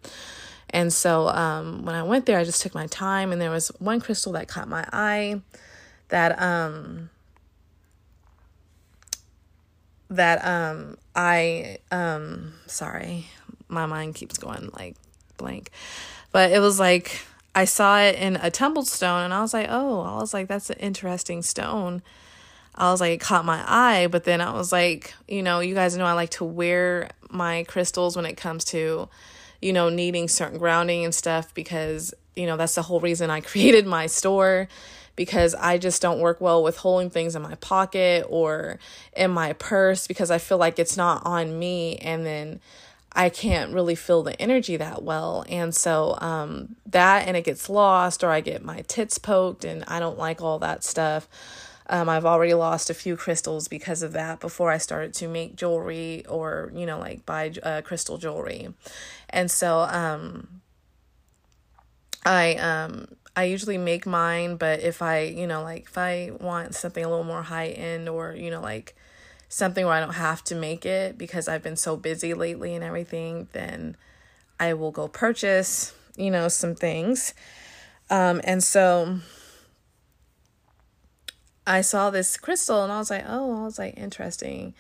And 0.72 0.94
so 0.94 1.28
um, 1.30 1.84
when 1.84 1.96
I 1.96 2.04
went 2.04 2.28
there, 2.28 2.38
I 2.38 2.44
just 2.44 2.62
took 2.62 2.76
my 2.76 2.86
time, 2.86 3.32
and 3.32 3.42
there 3.42 3.50
was 3.50 3.70
one 3.80 4.00
crystal 4.00 4.34
that 4.34 4.48
caught 4.48 4.68
my 4.68 4.88
eye 4.94 5.42
that 6.10 6.40
um 6.40 7.10
that 10.10 10.44
um 10.46 10.98
I 11.16 11.80
um 11.92 12.54
sorry, 12.68 13.28
my 13.68 13.86
mind 13.86 14.16
keeps 14.16 14.38
going 14.38 14.70
like 14.78 14.96
blank. 15.38 15.72
But 16.32 16.52
it 16.52 16.60
was 16.60 16.80
like 16.80 17.22
I 17.56 17.66
saw 17.66 18.00
it 18.00 18.16
in 18.16 18.36
a 18.38 18.52
tumbled 18.52 18.88
stone 18.88 19.24
and 19.24 19.34
I 19.34 19.42
was 19.42 19.54
like, 19.54 19.68
"Oh, 19.70 20.02
I 20.02 20.20
was 20.20 20.34
like 20.34 20.48
that's 20.48 20.70
an 20.70 20.78
interesting 20.80 21.42
stone." 21.42 22.02
I 22.76 22.92
was 22.92 23.02
like 23.02 23.12
it 23.14 23.22
caught 23.22 23.46
my 23.46 23.64
eye, 23.68 24.08
but 24.08 24.24
then 24.24 24.40
I 24.42 24.54
was 24.54 24.72
like, 24.72 25.14
you 25.28 25.44
know, 25.44 25.60
you 25.60 25.76
guys 25.76 25.98
know 25.98 26.06
I 26.06 26.14
like 26.14 26.30
to 26.32 26.46
wear 26.46 27.10
my 27.30 27.64
crystals 27.64 28.16
when 28.16 28.26
it 28.26 28.38
comes 28.38 28.64
to 28.66 29.10
you 29.62 29.74
know, 29.74 29.90
needing 29.90 30.28
certain 30.28 30.58
grounding 30.58 31.04
and 31.04 31.14
stuff 31.14 31.54
because, 31.54 32.14
you 32.36 32.46
know, 32.46 32.58
that's 32.58 32.76
the 32.76 32.82
whole 32.82 33.00
reason 33.00 33.30
I 33.30 33.42
created 33.42 33.86
my 33.86 34.08
store 34.08 34.68
because 35.20 35.54
I 35.54 35.78
just 35.78 36.02
don't 36.02 36.22
work 36.22 36.40
well 36.40 36.64
with 36.64 36.78
holding 36.78 37.10
things 37.10 37.36
in 37.36 37.42
my 37.42 37.56
pocket 37.56 38.26
or 38.30 38.80
in 39.18 39.32
my 39.32 39.52
purse 39.52 40.08
because 40.08 40.32
I 40.32 40.38
feel 40.38 40.58
like 40.58 40.80
it's 40.80 40.96
not 40.96 41.26
on 41.26 41.60
me 41.60 41.98
and 41.98 42.26
then 42.26 42.62
I 43.12 43.28
can't 43.28 43.74
really 43.74 43.96
feel 43.96 44.24
the 44.24 44.42
energy 44.42 44.78
that 44.78 45.04
well. 45.04 45.44
And 45.50 45.76
so 45.76 46.18
um, 46.22 46.78
that 46.86 47.28
and 47.28 47.36
it 47.36 47.44
gets 47.44 47.70
lost 47.70 48.24
or 48.24 48.32
I 48.32 48.40
get 48.40 48.64
my 48.64 48.86
tits 48.88 49.18
poked 49.18 49.66
and 49.66 49.84
I 49.90 50.00
don't 50.00 50.18
like 50.18 50.42
all 50.42 50.58
that 50.60 50.86
stuff. 50.86 51.28
Um, 51.90 52.08
I've 52.08 52.26
already 52.26 52.54
lost 52.54 52.90
a 52.90 52.94
few 52.94 53.18
crystals 53.18 53.68
because 53.68 54.02
of 54.02 54.14
that 54.14 54.40
before 54.40 54.72
I 54.72 54.78
started 54.78 55.14
to 55.16 55.28
make 55.28 55.58
jewelry 55.58 56.26
or, 56.28 56.72
you 56.74 56.86
know, 56.86 56.98
like 56.98 57.26
buy 57.26 57.52
uh, 57.62 57.82
crystal 57.82 58.18
jewelry. 58.18 58.70
And 59.30 59.52
so 59.52 59.80
um, 59.80 60.62
I 62.26 62.56
um, 62.56 63.10
I 63.40 63.44
usually 63.44 63.78
make 63.78 64.06
mine, 64.06 64.58
but 64.58 64.82
if 64.82 65.02
I, 65.02 65.22
you 65.22 65.48
know, 65.48 65.64
like 65.64 65.84
if 65.84 65.98
I 65.98 66.32
want 66.42 66.76
something 66.76 67.06
a 67.06 67.08
little 67.08 67.24
more 67.24 67.42
high 67.42 67.68
end 67.68 68.10
or, 68.10 68.36
you 68.36 68.52
know, 68.52 68.60
like 68.60 68.98
something 69.48 69.86
where 69.86 69.96
I 69.96 70.02
don't 70.02 70.16
have 70.16 70.44
to 70.46 70.56
make 70.56 70.86
it 70.86 71.18
because 71.18 71.48
I've 71.48 71.64
been 71.64 71.78
so 71.78 71.96
busy 71.96 72.34
lately 72.34 72.76
and 72.76 72.84
everything, 72.84 73.48
then 73.54 73.96
I 74.60 74.74
will 74.74 74.92
go 74.92 75.08
purchase, 75.08 75.94
you 76.18 76.30
know, 76.30 76.50
some 76.50 76.76
things. 76.76 77.34
Um, 78.10 78.42
and 78.44 78.62
so 78.62 79.20
I 81.66 81.80
saw 81.80 82.10
this 82.10 82.36
crystal 82.36 82.84
and 82.84 82.92
I 82.92 82.98
was 82.98 83.10
like, 83.10 83.24
oh, 83.26 83.62
I 83.62 83.64
was 83.64 83.80
like, 83.80 83.98
interesting. 83.98 84.74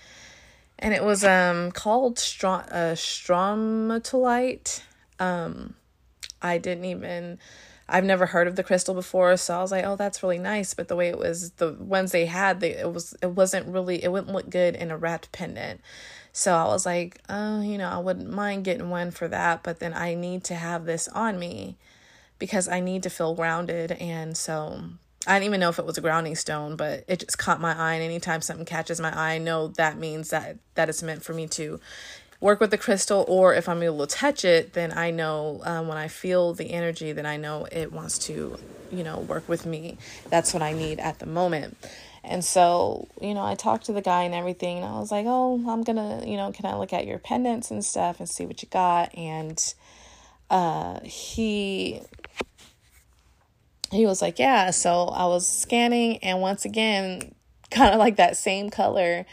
And 0.78 0.94
it 0.94 1.02
was 1.02 1.24
um 1.24 1.72
called 1.72 2.20
strom- 2.20 2.68
uh, 2.70 2.96
stromatolite. 2.96 4.82
Um, 5.18 5.76
I 6.42 6.58
didn't 6.58 6.84
even, 6.84 7.40
I've 7.92 8.06
never 8.06 8.28
heard 8.28 8.48
of 8.48 8.56
the 8.56 8.64
crystal 8.64 8.94
before, 8.94 9.36
so 9.38 9.58
I 9.58 9.62
was 9.62 9.72
like, 9.72 9.86
oh, 9.86 9.96
that's 9.96 10.24
really 10.24 10.40
nice. 10.40 10.74
But 10.74 10.88
the 10.88 10.96
way 10.96 11.10
it 11.10 11.18
was, 11.18 11.52
the 11.52 11.74
ones 11.74 12.12
they 12.12 12.26
had, 12.26 12.60
they 12.60 12.72
it 12.72 12.94
was 12.94 13.16
it 13.22 13.32
wasn't 13.32 13.68
really, 13.68 14.04
it 14.04 14.12
wouldn't 14.12 14.34
look 14.34 14.50
good 14.50 14.76
in 14.76 14.92
a 14.92 14.98
wrapped 14.98 15.32
pendant. 15.32 15.82
So 16.32 16.56
I 16.56 16.66
was 16.66 16.86
like, 16.86 17.20
oh, 17.28 17.62
you 17.62 17.78
know, 17.78 17.90
I 17.90 17.98
wouldn't 17.98 18.30
mind 18.30 18.64
getting 18.64 18.90
one 18.90 19.12
for 19.12 19.28
that, 19.28 19.64
but 19.64 19.80
then 19.80 19.94
I 19.94 20.14
need 20.14 20.44
to 20.46 20.56
have 20.56 20.86
this 20.86 21.08
on 21.10 21.40
me 21.40 21.78
because 22.38 22.68
I 22.68 22.80
need 22.80 23.04
to 23.04 23.10
feel 23.10 23.36
grounded. 23.36 23.92
And 23.94 24.38
so 24.38 24.82
I 25.28 25.34
didn't 25.36 25.48
even 25.48 25.60
know 25.60 25.70
if 25.70 25.80
it 25.80 25.86
was 25.86 25.98
a 25.98 26.02
grounding 26.02 26.36
stone, 26.36 26.76
but 26.76 27.04
it 27.08 27.20
just 27.20 27.38
caught 27.38 27.60
my 27.60 27.78
eye. 27.78 27.96
And 27.96 28.04
anytime 28.04 28.42
something 28.42 28.66
catches 28.66 29.02
my 29.02 29.14
eye, 29.16 29.34
I 29.34 29.38
know 29.38 29.68
that 29.70 29.98
means 29.98 30.30
that 30.30 30.58
that 30.76 30.90
it's 30.90 31.04
meant 31.04 31.24
for 31.24 31.34
me 31.34 31.48
to 31.48 31.80
work 32.42 32.60
with 32.60 32.72
the 32.72 32.78
crystal. 32.78 33.26
Or 33.28 33.54
if 33.54 33.68
I'm 33.70 33.84
able 33.84 34.06
to 34.06 34.16
touch 34.16 34.46
it, 34.46 34.74
then 34.74 34.98
I 34.98 35.12
know 35.12 35.62
um, 35.64 35.88
when 35.88 35.98
I 35.98 36.08
feel 36.08 36.54
the 36.54 36.72
energy, 36.72 37.12
then 37.12 37.26
I 37.26 37.38
know 37.38 37.68
it 37.72 37.92
wants 37.92 38.18
to, 38.28 38.58
you 38.92 39.04
know, 39.04 39.20
work 39.20 39.48
with 39.48 39.66
me. 39.66 39.98
That's 40.30 40.54
what 40.54 40.64
I 40.64 40.74
need 40.74 41.00
at 41.00 41.20
the 41.20 41.26
moment. 41.26 41.78
And 42.24 42.44
so, 42.44 43.08
you 43.22 43.34
know, 43.34 43.44
I 43.44 43.56
talked 43.56 43.86
to 43.86 43.94
the 43.94 44.02
guy 44.02 44.24
and 44.24 44.36
everything, 44.36 44.78
and 44.78 44.86
I 44.86 45.00
was 45.00 45.10
like, 45.10 45.26
oh, 45.28 45.64
I'm 45.68 45.84
gonna, 45.84 46.24
you 46.26 46.36
know, 46.36 46.52
can 46.52 46.66
I 46.66 46.78
look 46.78 46.92
at 46.92 47.08
your 47.08 47.18
pendants 47.18 47.72
and 47.72 47.84
stuff 47.84 48.20
and 48.20 48.30
see 48.30 48.46
what 48.46 48.62
you 48.62 48.68
got? 48.70 49.18
And 49.18 49.74
uh, 50.50 51.00
he 51.02 52.02
he 53.92 54.06
was 54.06 54.22
like, 54.22 54.40
Yeah. 54.40 54.72
So 54.72 55.06
I 55.06 55.26
was 55.26 55.48
scanning, 55.48 56.18
and 56.18 56.42
once 56.42 56.66
again, 56.66 57.34
kind 57.72 57.94
of 57.94 58.00
like 58.00 58.18
that 58.18 58.38
same 58.38 58.70
color 58.70 59.26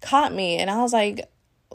caught 0.00 0.32
me. 0.32 0.58
And 0.58 0.70
I 0.70 0.82
was 0.82 0.92
like, 0.92 1.28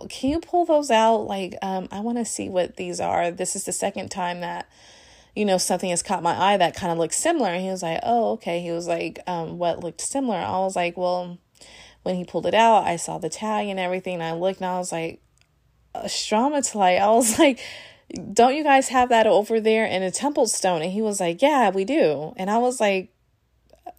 Can 0.10 0.30
you 0.30 0.40
pull 0.40 0.66
those 0.66 0.92
out? 0.92 1.28
Like, 1.28 1.56
um, 1.62 1.88
I 1.92 2.00
want 2.00 2.18
to 2.18 2.26
see 2.26 2.50
what 2.50 2.76
these 2.76 3.00
are. 3.00 3.32
This 3.32 3.56
is 3.56 3.66
the 3.66 3.72
second 3.72 4.10
time 4.10 4.42
that, 4.42 4.70
you 5.36 5.46
know, 5.46 5.58
something 5.58 5.90
has 5.90 6.04
caught 6.04 6.24
my 6.24 6.40
eye 6.40 6.58
that 6.58 6.76
kind 6.76 6.92
of 6.92 6.98
looks 6.98 7.16
similar. 7.16 7.50
And 7.50 7.64
he 7.64 7.70
was 7.70 7.84
like, 7.84 8.00
Oh, 8.04 8.34
okay. 8.34 8.62
He 8.62 8.72
was 8.72 8.88
like, 8.88 9.20
um, 9.28 9.58
What 9.58 9.84
looked 9.84 10.02
similar? 10.02 10.38
I 10.38 10.60
was 10.60 10.76
like, 10.76 10.98
Well, 10.98 11.40
when 12.04 12.16
he 12.16 12.26
pulled 12.26 12.46
it 12.46 12.54
out, 12.54 12.86
I 12.86 12.96
saw 12.96 13.18
the 13.18 13.30
tag 13.30 13.68
and 13.68 13.80
everything. 13.80 14.16
And 14.16 14.24
I 14.24 14.34
looked 14.34 14.62
and 14.62 14.70
I 14.70 14.78
was 14.78 14.92
like, 14.92 15.22
stromatolite. 16.06 17.00
I 17.02 17.12
was 17.12 17.38
like, 17.40 17.60
don't 18.34 18.56
you 18.56 18.64
guys 18.64 18.90
have 18.90 19.10
that 19.10 19.28
over 19.28 19.60
there 19.60 19.86
in 19.86 20.04
a 20.04 20.12
tumbled 20.12 20.50
stone? 20.50 20.82
And 20.82 20.92
he 20.92 21.02
was 21.02 21.20
like, 21.20 21.42
yeah, 21.42 21.70
we 21.70 21.86
do. 21.86 22.34
And 22.38 22.50
I 22.50 22.58
was 22.58 22.80
like, 22.80 23.14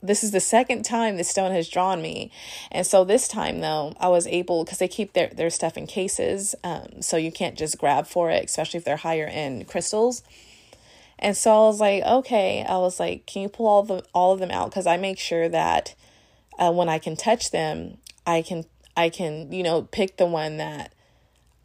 this 0.03 0.23
is 0.23 0.31
the 0.31 0.41
second 0.41 0.85
time 0.85 1.17
this 1.17 1.29
stone 1.29 1.51
has 1.53 1.69
drawn 1.69 2.01
me. 2.01 2.31
And 2.71 2.87
so 2.87 3.05
this 3.05 3.27
time 3.27 3.61
though, 3.61 3.95
I 3.99 4.09
was 4.09 4.27
able, 4.27 4.65
cause 4.65 4.79
they 4.79 4.89
keep 4.89 5.13
their, 5.13 5.29
their 5.29 5.51
stuff 5.51 5.77
in 5.77 5.87
cases. 5.87 6.55
Um, 6.63 7.03
so 7.03 7.17
you 7.17 7.33
can't 7.33 7.59
just 7.59 7.79
grab 7.79 8.07
for 8.07 8.31
it, 8.31 8.45
especially 8.45 8.79
if 8.79 8.85
they're 8.85 8.97
higher 8.97 9.27
end 9.27 9.67
crystals. 9.67 10.23
And 11.19 11.37
so 11.37 11.51
I 11.51 11.67
was 11.67 11.81
like, 11.81 12.05
okay, 12.05 12.65
I 12.69 12.79
was 12.79 13.01
like, 13.01 13.27
can 13.27 13.43
you 13.43 13.49
pull 13.49 13.67
all 13.67 13.83
the, 13.83 14.05
all 14.15 14.33
of 14.33 14.41
them 14.41 14.53
out? 14.53 14.73
Cause 14.73 14.87
I 14.87 14.97
make 14.97 15.19
sure 15.19 15.49
that, 15.49 15.95
uh, 16.59 16.73
when 16.73 16.89
I 16.89 16.99
can 16.99 17.17
touch 17.17 17.51
them, 17.51 17.99
I 18.27 18.43
can, 18.43 18.65
I 18.97 19.09
can, 19.09 19.51
you 19.53 19.63
know, 19.63 19.83
pick 19.83 20.17
the 20.17 20.27
one 20.27 20.59
that 20.59 20.93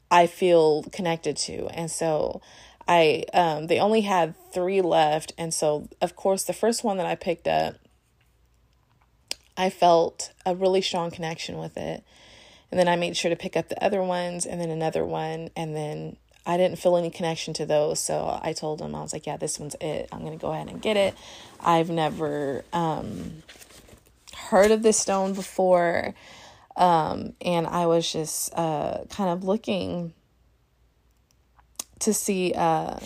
I 0.09 0.27
feel 0.27 0.83
connected 0.91 1.37
to. 1.37 1.67
And 1.67 1.89
so 1.89 2.41
I 2.87 3.23
um 3.33 3.67
they 3.67 3.79
only 3.79 4.01
had 4.01 4.35
3 4.51 4.81
left 4.81 5.33
and 5.37 5.53
so 5.53 5.87
of 6.01 6.15
course 6.15 6.43
the 6.43 6.53
first 6.53 6.83
one 6.83 6.97
that 6.97 7.05
I 7.05 7.15
picked 7.15 7.47
up 7.47 7.75
I 9.57 9.69
felt 9.69 10.31
a 10.45 10.55
really 10.55 10.81
strong 10.81 11.11
connection 11.11 11.57
with 11.57 11.77
it. 11.77 12.03
And 12.71 12.79
then 12.79 12.87
I 12.87 12.95
made 12.95 13.15
sure 13.15 13.29
to 13.29 13.35
pick 13.35 13.55
up 13.55 13.69
the 13.69 13.83
other 13.83 14.01
ones 14.01 14.45
and 14.45 14.59
then 14.59 14.71
another 14.71 15.05
one 15.05 15.49
and 15.55 15.75
then 15.75 16.17
I 16.45 16.57
didn't 16.57 16.77
feel 16.77 16.97
any 16.97 17.09
connection 17.09 17.53
to 17.55 17.65
those. 17.65 17.99
So 17.99 18.39
I 18.41 18.53
told 18.53 18.81
him, 18.81 18.95
I 18.95 19.01
was 19.01 19.13
like, 19.13 19.25
yeah, 19.25 19.37
this 19.37 19.59
one's 19.59 19.75
it. 19.79 20.09
I'm 20.11 20.19
going 20.19 20.37
to 20.37 20.41
go 20.41 20.51
ahead 20.51 20.67
and 20.67 20.81
get 20.81 20.97
it. 20.97 21.15
I've 21.61 21.89
never 21.89 22.65
um, 22.73 23.43
heard 24.35 24.71
of 24.71 24.83
this 24.83 24.99
stone 24.99 25.33
before. 25.33 26.13
Um, 26.75 27.33
and 27.39 27.67
I 27.67 27.85
was 27.85 28.11
just 28.11 28.53
uh, 28.55 29.05
kind 29.09 29.29
of 29.29 29.43
looking 29.43 30.13
to 31.99 32.13
see 32.13 32.53
uh, 32.53 32.99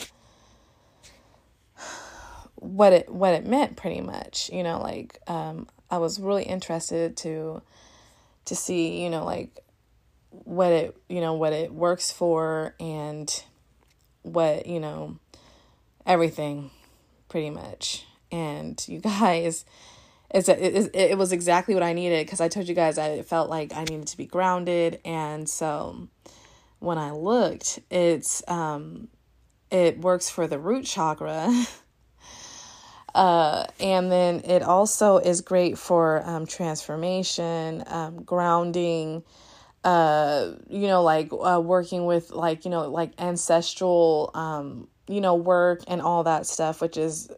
what 2.55 2.93
it 2.93 3.09
what 3.09 3.33
it 3.35 3.45
meant 3.45 3.77
pretty 3.77 4.01
much 4.01 4.49
you 4.51 4.63
know 4.63 4.81
like 4.81 5.19
um, 5.27 5.67
I 5.89 5.97
was 5.97 6.19
really 6.19 6.43
interested 6.43 7.17
to 7.17 7.61
to 8.45 8.55
see 8.55 9.03
you 9.03 9.09
know 9.09 9.25
like 9.25 9.59
what 10.29 10.71
it 10.71 10.97
you 11.09 11.21
know 11.21 11.33
what 11.33 11.53
it 11.53 11.73
works 11.73 12.11
for 12.11 12.75
and 12.79 13.43
what 14.23 14.67
you 14.67 14.79
know 14.79 15.17
everything 16.05 16.71
pretty 17.29 17.49
much. 17.49 18.05
And 18.31 18.83
you 18.87 18.99
guys 19.01 19.65
it's 20.29 20.49
a, 20.49 20.77
it, 20.77 20.91
it 20.93 21.17
was 21.17 21.31
exactly 21.31 21.73
what 21.73 21.83
I 21.83 21.93
needed 21.93 22.25
because 22.25 22.41
I 22.41 22.49
told 22.49 22.67
you 22.67 22.75
guys 22.75 22.97
I 22.97 23.21
felt 23.21 23.49
like 23.49 23.73
I 23.73 23.85
needed 23.85 24.07
to 24.07 24.17
be 24.17 24.25
grounded. 24.25 24.99
And 25.05 25.47
so 25.47 26.09
when 26.79 26.97
I 26.97 27.11
looked 27.11 27.79
it's 27.89 28.43
um 28.47 29.07
it 29.71 29.99
works 29.99 30.29
for 30.29 30.47
the 30.47 30.59
root 30.59 30.85
chakra 30.85 31.65
uh 33.15 33.65
and 33.79 34.11
then 34.11 34.41
it 34.41 34.61
also 34.61 35.17
is 35.17 35.41
great 35.41 35.77
for 35.77 36.21
um 36.25 36.45
transformation 36.45 37.83
um 37.87 38.21
grounding 38.23 39.23
uh 39.83 40.51
you 40.69 40.87
know 40.87 41.01
like 41.03 41.29
uh, 41.31 41.61
working 41.63 42.05
with 42.05 42.31
like 42.31 42.65
you 42.65 42.71
know 42.71 42.89
like 42.89 43.11
ancestral 43.19 44.31
um 44.33 44.87
you 45.07 45.21
know 45.21 45.35
work 45.35 45.81
and 45.87 46.01
all 46.01 46.23
that 46.23 46.45
stuff 46.45 46.81
which 46.81 46.97
is 46.97 47.31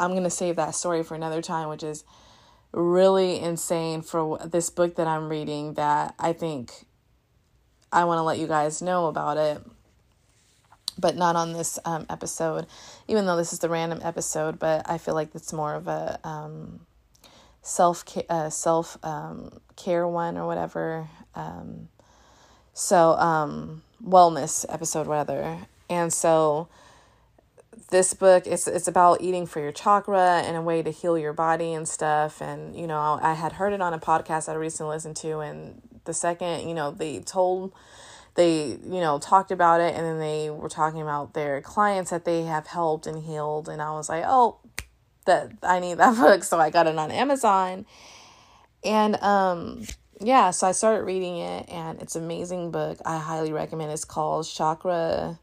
i'm 0.00 0.14
gonna 0.14 0.30
save 0.30 0.56
that 0.56 0.74
story 0.74 1.02
for 1.02 1.14
another 1.14 1.40
time 1.40 1.68
which 1.68 1.82
is 1.82 2.04
really 2.72 3.38
insane 3.38 4.02
for 4.02 4.38
this 4.44 4.70
book 4.70 4.96
that 4.96 5.06
i'm 5.06 5.28
reading 5.28 5.74
that 5.74 6.14
i 6.18 6.32
think 6.32 6.86
i 7.92 8.04
want 8.04 8.18
to 8.18 8.22
let 8.22 8.38
you 8.38 8.46
guys 8.46 8.82
know 8.82 9.06
about 9.06 9.36
it 9.36 9.62
but 10.98 11.16
not 11.16 11.36
on 11.36 11.52
this 11.52 11.78
um, 11.84 12.06
episode 12.10 12.66
even 13.06 13.26
though 13.26 13.36
this 13.36 13.52
is 13.52 13.58
the 13.60 13.68
random 13.68 14.00
episode 14.02 14.58
but 14.58 14.82
i 14.88 14.98
feel 14.98 15.14
like 15.14 15.34
it's 15.34 15.52
more 15.52 15.74
of 15.74 15.88
a 15.88 16.18
um, 16.24 16.80
self 17.62 18.04
uh, 18.28 18.50
self 18.50 18.98
um, 19.04 19.50
care 19.76 20.06
one 20.06 20.36
or 20.36 20.46
whatever 20.46 21.08
um, 21.34 21.88
so, 22.78 23.18
um, 23.18 23.82
wellness 24.00 24.64
episode 24.68 25.08
rather. 25.08 25.58
And 25.90 26.12
so 26.12 26.68
this 27.90 28.14
book 28.14 28.46
it's 28.46 28.68
it's 28.68 28.86
about 28.86 29.20
eating 29.20 29.46
for 29.46 29.60
your 29.60 29.72
chakra 29.72 30.42
and 30.44 30.56
a 30.56 30.62
way 30.62 30.82
to 30.82 30.90
heal 30.90 31.16
your 31.16 31.32
body 31.32 31.72
and 31.72 31.88
stuff 31.88 32.42
and 32.42 32.76
you 32.76 32.86
know 32.86 33.18
I 33.22 33.34
had 33.34 33.52
heard 33.52 33.72
it 33.72 33.80
on 33.80 33.94
a 33.94 33.98
podcast 33.98 34.48
I 34.48 34.54
recently 34.54 34.94
listened 34.94 35.16
to 35.18 35.38
and 35.38 35.80
the 36.04 36.12
second 36.12 36.68
you 36.68 36.74
know 36.74 36.90
they 36.90 37.20
told 37.20 37.72
they 38.38 38.68
you 38.68 39.00
know 39.00 39.18
talked 39.18 39.50
about 39.50 39.80
it 39.82 39.94
and 39.94 40.06
then 40.06 40.18
they 40.18 40.48
were 40.48 40.68
talking 40.68 41.02
about 41.02 41.34
their 41.34 41.60
clients 41.60 42.10
that 42.10 42.24
they 42.24 42.44
have 42.44 42.68
helped 42.68 43.06
and 43.06 43.24
healed 43.24 43.68
and 43.68 43.82
I 43.82 43.90
was 43.90 44.08
like 44.08 44.24
oh 44.26 44.58
that 45.26 45.52
I 45.62 45.80
need 45.80 45.98
that 45.98 46.16
book 46.20 46.44
so 46.44 46.58
I 46.58 46.70
got 46.70 46.86
it 46.86 46.96
on 46.96 47.10
Amazon 47.10 47.84
and 48.84 49.16
um 49.22 49.82
yeah, 50.20 50.50
so 50.50 50.66
I 50.66 50.72
started 50.72 51.04
reading 51.04 51.38
it 51.38 51.68
and 51.68 52.00
it's 52.02 52.16
an 52.16 52.24
amazing 52.24 52.72
book. 52.72 52.98
I 53.04 53.18
highly 53.18 53.52
recommend. 53.52 53.92
It's 53.92 54.04
called 54.04 54.46
Chakra 54.46 55.38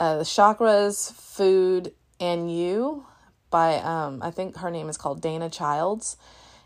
uh 0.00 0.18
Chakras, 0.20 1.12
Food 1.12 1.92
and 2.20 2.54
You 2.54 3.06
by 3.50 3.76
um 3.76 4.20
I 4.22 4.30
think 4.30 4.56
her 4.58 4.70
name 4.70 4.88
is 4.88 4.96
called 4.96 5.20
Dana 5.20 5.50
Childs 5.50 6.16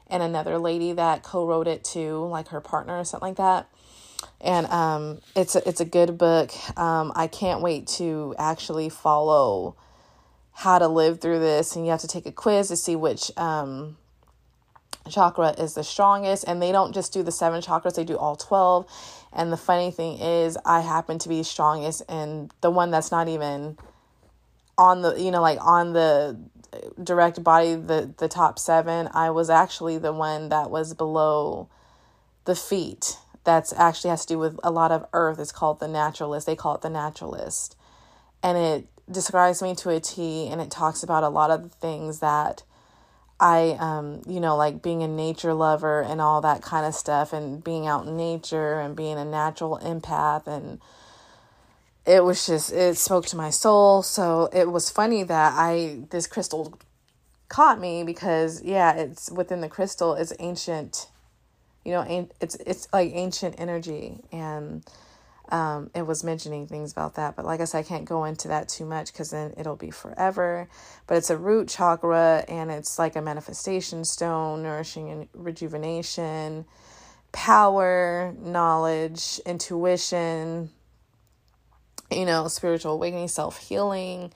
and 0.08 0.22
another 0.22 0.58
lady 0.58 0.92
that 0.92 1.22
co-wrote 1.22 1.66
it 1.66 1.82
too, 1.84 2.26
like 2.26 2.48
her 2.48 2.61
partner 2.61 2.98
or 2.98 3.04
something 3.04 3.28
like 3.28 3.37
that. 3.37 3.68
And 4.40 4.66
um 4.66 5.20
it's 5.35 5.55
a, 5.57 5.68
it's 5.68 5.81
a 5.81 5.85
good 5.85 6.18
book. 6.18 6.53
Um 6.79 7.12
I 7.16 7.27
can't 7.27 7.61
wait 7.62 7.87
to 7.99 8.35
actually 8.38 8.88
follow 8.88 9.77
how 10.53 10.79
to 10.79 10.88
live 10.88 11.20
through 11.20 11.40
this. 11.40 11.77
And 11.77 11.85
you 11.85 11.90
have 11.90 12.01
to 12.01 12.09
take 12.09 12.27
a 12.27 12.33
quiz 12.33 12.68
to 12.68 12.77
see 12.77 12.96
which 12.96 13.37
um 13.37 13.96
chakra 15.09 15.51
is 15.59 15.75
the 15.75 15.85
strongest. 15.85 16.44
And 16.46 16.61
they 16.61 16.72
don't 16.72 16.92
just 16.92 17.12
do 17.12 17.22
the 17.22 17.33
seven 17.33 17.61
chakras 17.61 17.94
they 17.94 18.05
do 18.05 18.16
all 18.16 18.37
12 18.37 18.87
and 19.37 19.53
the 19.53 19.57
funny 19.57 19.90
thing 19.90 20.18
is 20.18 20.57
i 20.64 20.81
happen 20.81 21.18
to 21.18 21.29
be 21.29 21.42
strongest 21.42 22.03
and 22.09 22.53
the 22.62 22.70
one 22.70 22.90
that's 22.90 23.11
not 23.11 23.29
even 23.29 23.77
on 24.79 25.03
the 25.03 25.14
you 25.20 25.31
know 25.31 25.42
like 25.42 25.59
on 25.61 25.92
the 25.92 26.37
direct 27.03 27.42
body 27.44 27.75
the 27.75 28.12
the 28.18 28.29
top 28.29 28.59
7 28.59 29.09
i 29.14 29.31
was 29.31 29.49
actually 29.49 29.99
the 29.99 30.12
one 30.12 30.49
that 30.49 30.70
was 30.70 30.94
below 30.94 31.68
the 32.44 32.57
feet 32.57 33.18
that's 33.46 33.72
actually 33.72 34.11
has 34.11 34.26
to 34.26 34.35
do 34.35 34.38
with 34.38 34.61
a 34.62 34.70
lot 34.70 34.92
of 34.92 35.06
earth 35.14 35.38
it's 35.38 35.52
called 35.52 35.80
the 35.80 35.88
naturalist 35.88 36.46
they 36.46 36.56
call 36.56 36.74
it 36.74 36.82
the 36.82 36.90
naturalist 36.90 37.76
and 38.42 38.59
it 38.59 38.87
describes 39.11 39.62
me 39.62 39.74
to 39.74 39.90
a 39.90 40.00
T 40.00 40.48
and 40.48 40.61
it 40.61 40.70
talks 40.70 41.02
about 41.02 41.22
a 41.22 41.28
lot 41.28 41.50
of 41.50 41.62
the 41.62 41.68
things 41.68 42.18
that 42.20 42.62
I, 43.38 43.76
um, 43.78 44.22
you 44.26 44.40
know, 44.40 44.56
like 44.56 44.82
being 44.82 45.02
a 45.02 45.09
nature 45.09 45.52
lover 45.52 46.02
and 46.02 46.20
all 46.20 46.40
that 46.40 46.62
kind 46.62 46.87
of 46.87 46.94
stuff, 46.94 47.32
and 47.32 47.62
being 47.62 47.87
out 47.87 48.06
in 48.06 48.16
nature 48.16 48.80
and 48.80 48.96
being 48.96 49.18
a 49.18 49.24
natural 49.24 49.78
empath. 49.82 50.46
And 50.46 50.80
it 52.06 52.24
was 52.24 52.46
just, 52.46 52.72
it 52.72 52.96
spoke 52.96 53.26
to 53.26 53.37
my 53.37 53.50
soul. 53.50 54.02
So 54.02 54.48
it 54.52 54.70
was 54.70 54.90
funny 54.90 55.22
that 55.22 55.52
I, 55.54 56.04
this 56.11 56.26
crystal 56.26 56.78
caught 57.48 57.78
me 57.78 58.04
because, 58.04 58.62
yeah, 58.62 58.94
it's 58.94 59.30
within 59.30 59.61
the 59.61 59.68
crystal, 59.68 60.14
it's 60.14 60.32
ancient, 60.38 61.09
you 61.87 61.92
know, 61.92 62.29
it's, 62.40 62.57
it's 62.57 62.88
like 62.92 63.12
ancient 63.14 63.57
energy. 63.59 64.20
And, 64.33 64.85
um, 65.49 65.90
it 65.94 66.03
was 66.07 66.25
mentioning 66.25 66.66
things 66.66 66.92
about 66.92 67.14
that. 67.14 67.37
But 67.37 67.44
like 67.44 67.61
I 67.61 67.64
said, 67.64 67.79
I 67.79 67.83
can't 67.85 68.05
go 68.05 68.25
into 68.25 68.49
that 68.49 68.68
too 68.68 68.85
much 68.85 69.12
because 69.12 69.31
then 69.31 69.55
it'll 69.57 69.77
be 69.77 69.90
forever. 69.90 70.68
But 71.07 71.18
it's 71.18 71.31
a 71.31 71.37
root 71.37 71.68
chakra 71.68 72.44
and 72.49 72.70
it's 72.70 72.99
like 72.99 73.14
a 73.16 73.22
manifestation 73.22 74.05
stone, 74.05 74.62
nourishing 74.62 75.11
and 75.11 75.29
rejuvenation, 75.35 76.64
power, 77.33 78.35
knowledge, 78.40 79.40
intuition, 79.46 80.70
you 82.11 82.25
know, 82.25 82.49
spiritual 82.49 82.94
awakening, 82.94 83.29
self 83.29 83.59
healing. 83.59 84.33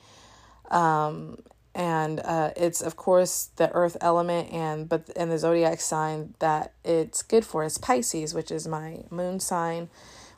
Um, 0.71 1.39
and 1.74 2.20
uh, 2.20 2.50
it's 2.56 2.80
of 2.80 2.96
course 2.96 3.50
the 3.56 3.70
earth 3.72 3.96
element 4.00 4.52
and 4.52 4.88
but 4.88 5.09
and 5.16 5.30
the 5.30 5.38
zodiac 5.38 5.80
sign 5.80 6.35
that 6.40 6.72
it's 6.85 7.22
good 7.22 7.44
for 7.44 7.64
is 7.64 7.78
Pisces, 7.78 8.35
which 8.35 8.50
is 8.50 8.66
my 8.66 9.04
moon 9.11 9.40
sign 9.40 9.88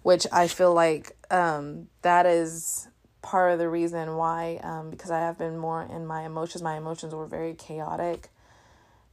which 0.02 0.26
I 0.32 0.48
feel 0.48 0.74
like 0.74 1.16
um, 1.30 1.88
that 2.02 2.26
is 2.26 2.88
part 3.22 3.52
of 3.52 3.58
the 3.58 3.68
reason 3.68 4.16
why, 4.16 4.60
um, 4.62 4.90
because 4.90 5.10
I 5.10 5.20
have 5.20 5.38
been 5.38 5.56
more 5.56 5.82
in 5.82 6.06
my 6.06 6.24
emotions. 6.24 6.62
My 6.62 6.76
emotions 6.76 7.14
were 7.14 7.26
very 7.26 7.54
chaotic 7.54 8.30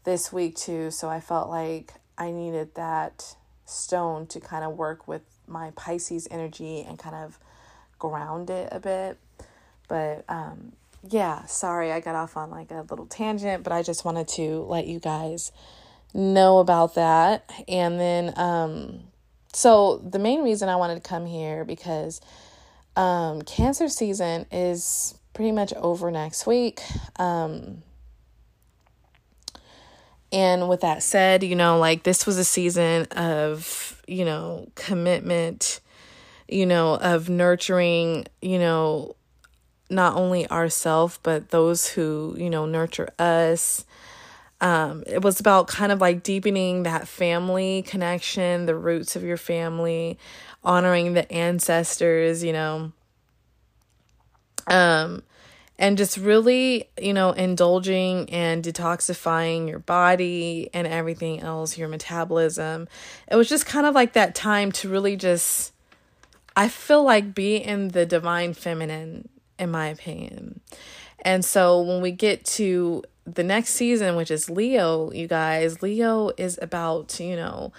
this 0.04 0.34
week 0.34 0.56
too, 0.56 0.92
so 0.92 1.08
I 1.08 1.20
felt 1.20 1.50
like 1.50 1.94
I 2.18 2.32
needed 2.32 2.76
that 2.76 3.36
stone 3.66 4.26
to 4.28 4.40
kind 4.40 4.66
of 4.66 4.76
work 4.76 5.08
with 5.08 5.22
my 5.48 5.72
Pisces 5.76 6.28
energy 6.32 6.82
and 6.82 6.98
kind 6.98 7.16
of 7.16 7.38
ground 8.00 8.50
it 8.50 8.70
a 8.72 8.80
bit. 8.80 9.20
But 9.88 10.26
um, 10.28 10.74
yeah, 11.08 11.46
sorry 11.46 11.92
I 11.92 12.00
got 12.00 12.16
off 12.16 12.36
on 12.38 12.50
like 12.50 12.72
a 12.72 12.86
little 12.90 13.06
tangent, 13.06 13.64
but 13.64 13.74
I 13.74 13.84
just 13.84 14.06
wanted 14.06 14.28
to 14.30 14.64
let 14.64 14.88
you 14.88 15.00
guys 15.00 15.52
know 16.14 16.60
about 16.60 16.96
that. 16.96 17.50
And 17.68 18.00
then 18.00 18.34
um 18.38 19.04
so 19.54 19.98
the 19.98 20.20
main 20.20 20.44
reason 20.44 20.70
I 20.70 20.76
wanted 20.76 20.96
to 20.96 21.08
come 21.08 21.26
here 21.26 21.66
because 21.66 22.22
um, 22.96 23.42
cancer 23.44 23.88
season 23.88 24.46
is 24.52 25.18
pretty 25.34 25.52
much 25.52 25.74
over 25.74 26.12
next 26.12 26.46
week. 26.46 26.82
Um, 27.18 27.84
and 30.32 30.70
with 30.70 30.82
that 30.82 31.02
said, 31.02 31.44
you 31.44 31.56
know, 31.56 31.80
like 31.80 32.04
this 32.04 32.28
was 32.28 32.38
a 32.38 32.44
season 32.44 33.06
of, 33.12 34.02
you 34.08 34.26
know, 34.26 34.70
commitment, 34.76 35.80
you 36.48 36.66
know, 36.66 36.96
of 36.96 37.30
nurturing, 37.30 38.26
you 38.42 38.60
know, 38.60 39.16
not 39.90 40.16
only 40.16 40.50
ourselves, 40.50 41.20
but 41.24 41.50
those 41.50 41.90
who, 41.90 42.36
you 42.38 42.50
know, 42.50 42.66
nurture 42.66 43.10
us 43.18 43.86
um, 44.62 45.04
it 45.08 45.22
was 45.22 45.40
about 45.40 45.68
kind 45.68 45.92
of 45.92 46.02
like 46.02 46.24
deepening 46.24 46.84
that 46.84 47.08
family 47.08 47.82
connection, 47.84 48.66
the 48.66 48.76
roots 48.76 49.16
of 49.16 49.24
your 49.24 49.38
family, 49.38 50.18
honoring 50.64 51.14
the 51.14 51.32
ancestors, 51.32 52.44
you 52.44 52.52
know. 52.52 52.92
Um, 54.68 55.24
and 55.78 55.98
just 55.98 56.18
really, 56.18 56.90
you 57.02 57.14
know, 57.14 57.32
indulging 57.32 58.30
and 58.32 58.62
detoxifying 58.62 59.70
your 59.70 59.80
body 59.80 60.70
and 60.74 60.86
everything 60.86 61.40
else, 61.40 61.78
your 61.78 61.88
metabolism. 61.88 62.90
It 63.32 63.38
was 63.38 63.48
just 63.48 63.66
kind 63.66 63.86
of 63.88 63.96
like 63.96 64.14
that 64.14 64.36
time 64.36 64.74
to 64.74 64.90
really 64.90 65.16
just, 65.16 65.72
I 66.54 66.68
feel 66.68 67.04
like 67.04 67.34
be 67.34 67.56
in 67.56 67.90
the 67.90 68.06
divine 68.06 68.54
feminine, 68.54 69.30
in 69.60 69.72
my 69.72 69.88
opinion. 69.88 70.62
And 71.24 71.44
so 71.44 71.82
when 71.82 72.02
we 72.02 72.12
get 72.12 72.46
to 72.46 73.04
the 73.26 73.44
next 73.44 73.72
season, 73.72 74.16
which 74.16 74.32
is 74.32 74.50
Leo, 74.50 75.12
you 75.12 75.28
guys, 75.28 75.82
Leo 75.82 76.32
is 76.38 76.58
about, 76.62 77.20
you 77.20 77.36
know, 77.36 77.74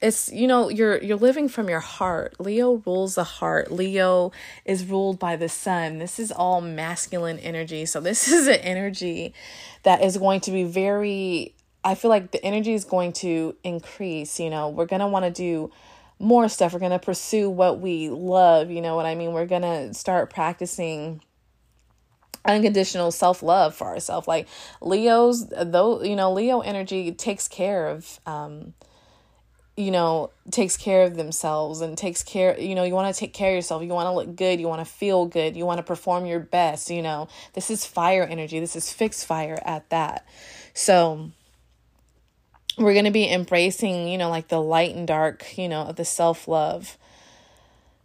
it's 0.00 0.32
you 0.32 0.46
know 0.46 0.70
you're 0.70 1.02
you're 1.02 1.18
living 1.18 1.48
from 1.48 1.68
your 1.68 1.80
heart. 1.80 2.34
Leo 2.40 2.82
rules 2.86 3.14
the 3.14 3.24
heart. 3.24 3.70
Leo 3.70 4.32
is 4.64 4.86
ruled 4.86 5.18
by 5.18 5.36
the 5.36 5.48
sun. 5.48 5.98
This 5.98 6.18
is 6.18 6.32
all 6.32 6.60
masculine 6.60 7.38
energy. 7.38 7.84
So 7.84 8.00
this 8.00 8.28
is 8.32 8.46
an 8.46 8.60
energy 8.60 9.34
that 9.82 10.02
is 10.02 10.16
going 10.16 10.40
to 10.40 10.50
be 10.50 10.64
very 10.64 11.54
i 11.84 11.94
feel 11.94 12.08
like 12.08 12.30
the 12.30 12.42
energy 12.42 12.72
is 12.72 12.84
going 12.84 13.12
to 13.12 13.54
increase 13.62 14.40
you 14.40 14.50
know. 14.50 14.68
We're 14.68 14.86
going 14.86 15.00
to 15.00 15.06
want 15.06 15.26
to 15.26 15.30
do 15.30 15.70
more 16.18 16.48
stuff 16.48 16.72
we're 16.72 16.78
going 16.78 16.90
to 16.90 16.98
pursue 16.98 17.50
what 17.50 17.80
we 17.80 18.08
love 18.08 18.70
you 18.70 18.80
know 18.80 18.96
what 18.96 19.06
i 19.06 19.14
mean 19.14 19.32
we're 19.32 19.46
going 19.46 19.62
to 19.62 19.92
start 19.94 20.30
practicing 20.30 21.20
unconditional 22.46 23.10
self-love 23.10 23.74
for 23.74 23.86
ourselves 23.86 24.28
like 24.28 24.46
leo's 24.80 25.48
though 25.48 26.02
you 26.02 26.14
know 26.14 26.32
leo 26.32 26.60
energy 26.60 27.10
takes 27.12 27.48
care 27.48 27.88
of 27.88 28.20
um 28.26 28.74
you 29.76 29.90
know, 29.90 30.30
takes 30.52 30.76
care 30.76 31.02
of 31.02 31.16
themselves 31.16 31.80
and 31.80 31.98
takes 31.98 32.22
care, 32.22 32.58
you 32.58 32.74
know, 32.74 32.84
you 32.84 32.94
want 32.94 33.12
to 33.12 33.18
take 33.18 33.32
care 33.32 33.50
of 33.50 33.56
yourself. 33.56 33.82
You 33.82 33.88
want 33.88 34.06
to 34.06 34.12
look 34.12 34.36
good. 34.36 34.60
You 34.60 34.68
want 34.68 34.86
to 34.86 34.92
feel 34.92 35.26
good. 35.26 35.56
You 35.56 35.66
want 35.66 35.78
to 35.78 35.82
perform 35.82 36.26
your 36.26 36.38
best. 36.38 36.90
You 36.90 37.02
know, 37.02 37.28
this 37.54 37.70
is 37.70 37.84
fire 37.84 38.22
energy. 38.22 38.60
This 38.60 38.76
is 38.76 38.92
fixed 38.92 39.26
fire 39.26 39.60
at 39.64 39.90
that. 39.90 40.26
So, 40.74 41.32
we're 42.76 42.92
going 42.92 43.04
to 43.04 43.10
be 43.10 43.30
embracing, 43.30 44.08
you 44.08 44.18
know, 44.18 44.30
like 44.30 44.48
the 44.48 44.60
light 44.60 44.94
and 44.94 45.06
dark, 45.06 45.56
you 45.56 45.68
know, 45.68 45.82
of 45.82 45.96
the 45.96 46.04
self 46.04 46.48
love, 46.48 46.98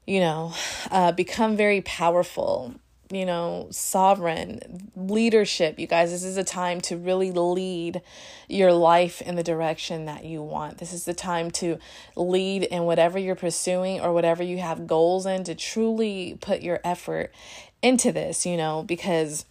you 0.06 0.20
know, 0.20 0.54
uh, 0.92 1.12
become 1.12 1.56
very 1.56 1.82
powerful 1.82 2.76
you 3.12 3.26
know, 3.26 3.68
sovereign 3.72 4.92
leadership. 4.96 5.80
You 5.80 5.88
guys, 5.88 6.12
this 6.12 6.24
is 6.24 6.38
a 6.38 6.44
time 6.44 6.80
to 6.82 6.98
really 6.98 7.32
lead 7.32 8.02
your 8.48 8.72
life 8.72 9.20
in 9.22 9.36
the 9.36 9.42
direction 9.42 10.06
that 10.06 10.26
you 10.26 10.44
want. 10.44 10.78
This 10.78 10.94
is 10.94 11.06
the 11.06 11.16
time 11.16 11.50
to 11.52 11.80
lead 12.16 12.64
in 12.64 12.84
whatever 12.84 13.18
you're 13.18 13.36
pursuing 13.36 14.00
or 14.00 14.14
whatever 14.14 14.44
you 14.44 14.60
have 14.60 14.86
goals 14.86 15.26
in 15.26 15.44
to 15.46 15.56
truly 15.56 16.38
put 16.40 16.62
your 16.62 16.80
effort 16.84 17.34
into 17.82 18.12
this, 18.12 18.46
you 18.46 18.58
know, 18.58 18.84
because 18.84 19.46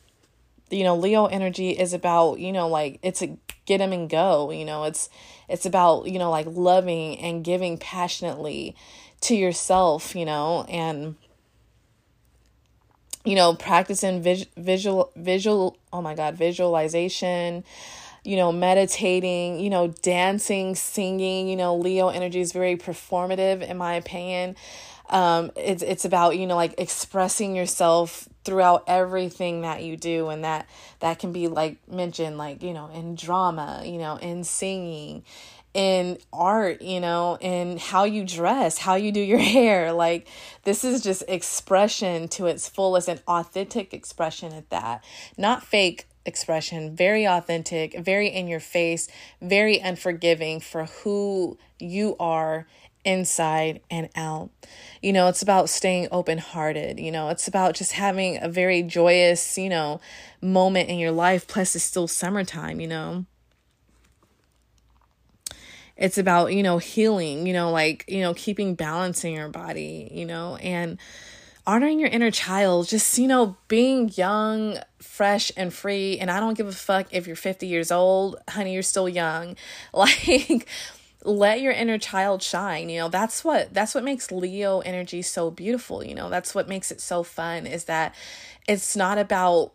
you 0.70 0.84
know, 0.84 0.94
Leo 0.94 1.26
energy 1.26 1.70
is 1.70 1.94
about, 1.94 2.38
you 2.38 2.52
know, 2.52 2.68
like 2.68 2.98
it's 3.02 3.22
a 3.22 3.38
get 3.68 3.78
them 3.78 3.92
and 3.92 4.08
go, 4.08 4.50
you 4.50 4.64
know, 4.64 4.84
it's 4.84 5.08
it's 5.48 5.66
about, 5.66 6.06
you 6.08 6.18
know, 6.18 6.30
like 6.30 6.46
loving 6.48 7.18
and 7.18 7.44
giving 7.44 7.78
passionately 7.78 8.74
to 9.20 9.36
yourself, 9.36 10.16
you 10.16 10.24
know, 10.24 10.64
and 10.68 11.14
you 13.24 13.34
know, 13.34 13.54
practicing 13.54 14.22
vis- 14.22 14.46
visual, 14.56 15.12
visual, 15.14 15.76
oh 15.92 16.00
my 16.00 16.14
God, 16.14 16.34
visualization, 16.34 17.62
you 18.24 18.36
know, 18.36 18.50
meditating, 18.52 19.60
you 19.60 19.68
know, 19.68 19.88
dancing, 19.88 20.74
singing, 20.74 21.46
you 21.46 21.56
know, 21.56 21.76
Leo 21.76 22.08
energy 22.08 22.40
is 22.40 22.52
very 22.52 22.76
performative 22.76 23.60
in 23.68 23.76
my 23.76 23.94
opinion. 23.94 24.56
Um, 25.10 25.50
it's, 25.56 25.82
it's 25.82 26.06
about, 26.06 26.38
you 26.38 26.46
know, 26.46 26.56
like 26.56 26.74
expressing 26.78 27.54
yourself 27.54 28.28
throughout 28.48 28.82
everything 28.86 29.60
that 29.60 29.82
you 29.84 29.94
do. 29.94 30.30
And 30.30 30.42
that, 30.42 30.66
that 31.00 31.18
can 31.18 31.32
be 31.32 31.48
like 31.48 31.76
mentioned, 31.86 32.38
like, 32.38 32.62
you 32.62 32.72
know, 32.72 32.88
in 32.88 33.14
drama, 33.14 33.82
you 33.84 33.98
know, 33.98 34.16
in 34.16 34.42
singing, 34.42 35.22
in 35.74 36.16
art, 36.32 36.80
you 36.80 36.98
know, 36.98 37.36
in 37.42 37.76
how 37.76 38.04
you 38.04 38.24
dress, 38.24 38.78
how 38.78 38.94
you 38.94 39.12
do 39.12 39.20
your 39.20 39.38
hair. 39.56 39.92
Like, 39.92 40.26
this 40.64 40.82
is 40.82 41.02
just 41.02 41.24
expression 41.28 42.26
to 42.28 42.46
its 42.46 42.66
fullest 42.70 43.06
and 43.06 43.20
authentic 43.28 43.92
expression 43.92 44.54
at 44.54 44.70
that. 44.70 45.04
Not 45.36 45.62
fake 45.62 46.06
expression, 46.24 46.96
very 46.96 47.26
authentic, 47.26 47.98
very 47.98 48.28
in 48.28 48.48
your 48.48 48.60
face, 48.60 49.08
very 49.42 49.78
unforgiving 49.78 50.60
for 50.60 50.86
who 50.86 51.58
you 51.78 52.16
are 52.18 52.66
inside 53.08 53.80
and 53.90 54.08
out. 54.14 54.50
You 55.02 55.12
know, 55.12 55.28
it's 55.28 55.42
about 55.42 55.68
staying 55.68 56.08
open 56.12 56.38
hearted. 56.38 57.00
You 57.00 57.10
know, 57.10 57.30
it's 57.30 57.48
about 57.48 57.74
just 57.74 57.92
having 57.92 58.38
a 58.42 58.48
very 58.48 58.82
joyous, 58.82 59.56
you 59.56 59.68
know, 59.68 60.00
moment 60.42 60.88
in 60.88 60.98
your 60.98 61.12
life. 61.12 61.46
Plus, 61.48 61.74
it's 61.74 61.84
still 61.84 62.06
summertime, 62.06 62.80
you 62.80 62.88
know 62.88 63.24
it's 65.98 66.16
about 66.16 66.54
you 66.54 66.62
know 66.62 66.78
healing 66.78 67.46
you 67.46 67.52
know 67.52 67.70
like 67.70 68.04
you 68.08 68.20
know 68.20 68.32
keeping 68.32 68.74
balance 68.74 69.24
in 69.24 69.32
your 69.32 69.48
body 69.48 70.08
you 70.12 70.24
know 70.24 70.56
and 70.56 70.96
honoring 71.66 71.98
your 71.98 72.08
inner 72.08 72.30
child 72.30 72.88
just 72.88 73.18
you 73.18 73.26
know 73.26 73.56
being 73.66 74.08
young 74.14 74.78
fresh 75.00 75.52
and 75.56 75.74
free 75.74 76.16
and 76.18 76.30
i 76.30 76.40
don't 76.40 76.56
give 76.56 76.68
a 76.68 76.72
fuck 76.72 77.06
if 77.10 77.26
you're 77.26 77.36
50 77.36 77.66
years 77.66 77.90
old 77.90 78.36
honey 78.48 78.72
you're 78.72 78.82
still 78.82 79.08
young 79.08 79.56
like 79.92 80.66
let 81.28 81.60
your 81.60 81.72
inner 81.72 81.98
child 81.98 82.42
shine 82.42 82.88
you 82.88 82.98
know 82.98 83.08
that's 83.08 83.44
what 83.44 83.72
that's 83.74 83.94
what 83.94 84.02
makes 84.02 84.30
leo 84.32 84.80
energy 84.80 85.22
so 85.22 85.50
beautiful 85.50 86.02
you 86.02 86.14
know 86.14 86.30
that's 86.30 86.54
what 86.54 86.68
makes 86.68 86.90
it 86.90 87.00
so 87.00 87.22
fun 87.22 87.66
is 87.66 87.84
that 87.84 88.14
it's 88.66 88.96
not 88.96 89.18
about 89.18 89.72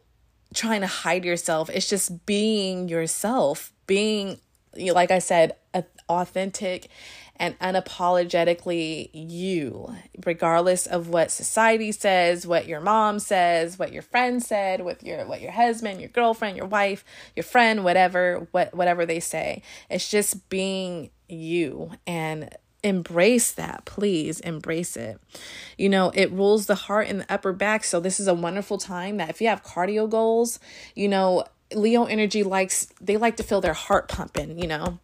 trying 0.54 0.82
to 0.82 0.88
hide 0.88 1.24
yourself 1.24 1.70
it's 1.70 1.90
just 1.90 2.26
being 2.26 2.90
yourself 2.90 3.72
being 3.88 4.40
like 4.76 5.12
i 5.12 5.20
said 5.20 5.56
authentic 6.10 6.90
and 7.38 7.58
unapologetically 7.60 9.10
you, 9.12 9.96
regardless 10.24 10.86
of 10.86 11.10
what 11.10 11.32
society 11.32 11.92
says, 11.92 12.46
what 12.46 12.68
your 12.68 12.80
mom 12.80 13.20
says, 13.20 13.80
what 13.80 13.92
your 13.92 14.04
friend 14.04 14.42
said, 14.42 14.82
with 14.82 15.04
your 15.04 15.26
what 15.26 15.42
your 15.42 15.52
husband, 15.52 16.00
your 16.00 16.10
girlfriend, 16.10 16.56
your 16.56 16.68
wife, 16.68 17.04
your 17.36 17.44
friend, 17.44 17.84
whatever, 17.84 18.48
what 18.52 18.74
whatever 18.76 19.06
they 19.06 19.20
say. 19.20 19.64
It's 19.90 20.10
just 20.10 20.48
being 20.50 21.10
you 21.28 21.92
and 22.06 22.56
embrace 22.84 23.52
that 23.54 23.86
please 23.86 24.42
embrace 24.42 24.98
it 24.98 25.18
you 25.78 25.88
know 25.88 26.12
it 26.14 26.30
rules 26.32 26.66
the 26.66 26.76
heart 26.76 27.08
and 27.08 27.22
the 27.22 27.34
upper 27.34 27.54
back 27.54 27.84
so 27.84 28.02
this 28.02 28.20
is 28.20 28.28
a 28.28 28.34
wonderful 28.34 28.78
time 28.78 29.18
that 29.18 29.30
if 29.30 29.40
you 29.40 29.48
have 29.48 29.64
cardio 29.64 30.10
goals 30.10 30.60
you 30.94 31.08
know 31.08 31.46
Leo 31.76 32.06
energy 32.06 32.44
likes 32.44 32.88
they 33.02 33.18
like 33.18 33.38
to 33.38 33.44
feel 33.44 33.62
their 33.62 33.74
heart 33.74 34.08
pumping, 34.08 34.60
you 34.60 34.68
know. 34.68 35.00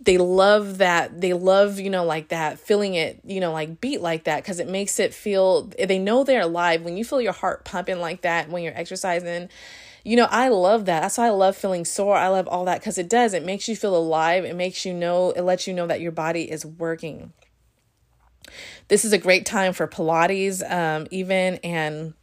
They 0.00 0.18
love 0.18 0.78
that. 0.78 1.20
They 1.20 1.32
love, 1.32 1.80
you 1.80 1.90
know, 1.90 2.04
like 2.04 2.28
that 2.28 2.58
feeling 2.58 2.94
it, 2.94 3.20
you 3.24 3.40
know, 3.40 3.52
like 3.52 3.80
beat 3.80 4.00
like 4.00 4.24
that 4.24 4.44
cuz 4.44 4.60
it 4.60 4.68
makes 4.68 4.98
it 4.98 5.14
feel 5.14 5.62
they 5.62 5.98
know 5.98 6.24
they're 6.24 6.42
alive. 6.42 6.82
When 6.82 6.96
you 6.96 7.04
feel 7.04 7.20
your 7.20 7.32
heart 7.32 7.64
pumping 7.64 7.98
like 7.98 8.22
that 8.22 8.48
when 8.48 8.62
you're 8.62 8.76
exercising, 8.76 9.48
you 10.06 10.16
know, 10.16 10.28
I 10.30 10.48
love 10.48 10.84
that. 10.84 11.00
That's 11.00 11.18
why 11.18 11.26
I 11.26 11.30
love 11.30 11.56
feeling 11.56 11.84
sore. 11.84 12.16
I 12.16 12.28
love 12.28 12.46
all 12.46 12.64
that 12.66 12.80
cuz 12.80 12.96
it 12.96 13.08
does. 13.08 13.34
It 13.34 13.44
makes 13.44 13.66
you 13.68 13.74
feel 13.74 13.96
alive. 13.96 14.44
It 14.44 14.54
makes 14.54 14.84
you 14.84 14.94
know, 14.94 15.32
it 15.32 15.42
lets 15.42 15.66
you 15.66 15.74
know 15.74 15.88
that 15.88 16.00
your 16.00 16.12
body 16.12 16.48
is 16.48 16.64
working. 16.64 17.32
This 18.86 19.04
is 19.04 19.12
a 19.12 19.18
great 19.18 19.44
time 19.44 19.72
for 19.72 19.88
Pilates 19.88 20.62
um 20.70 21.08
even 21.10 21.56
and 21.64 22.14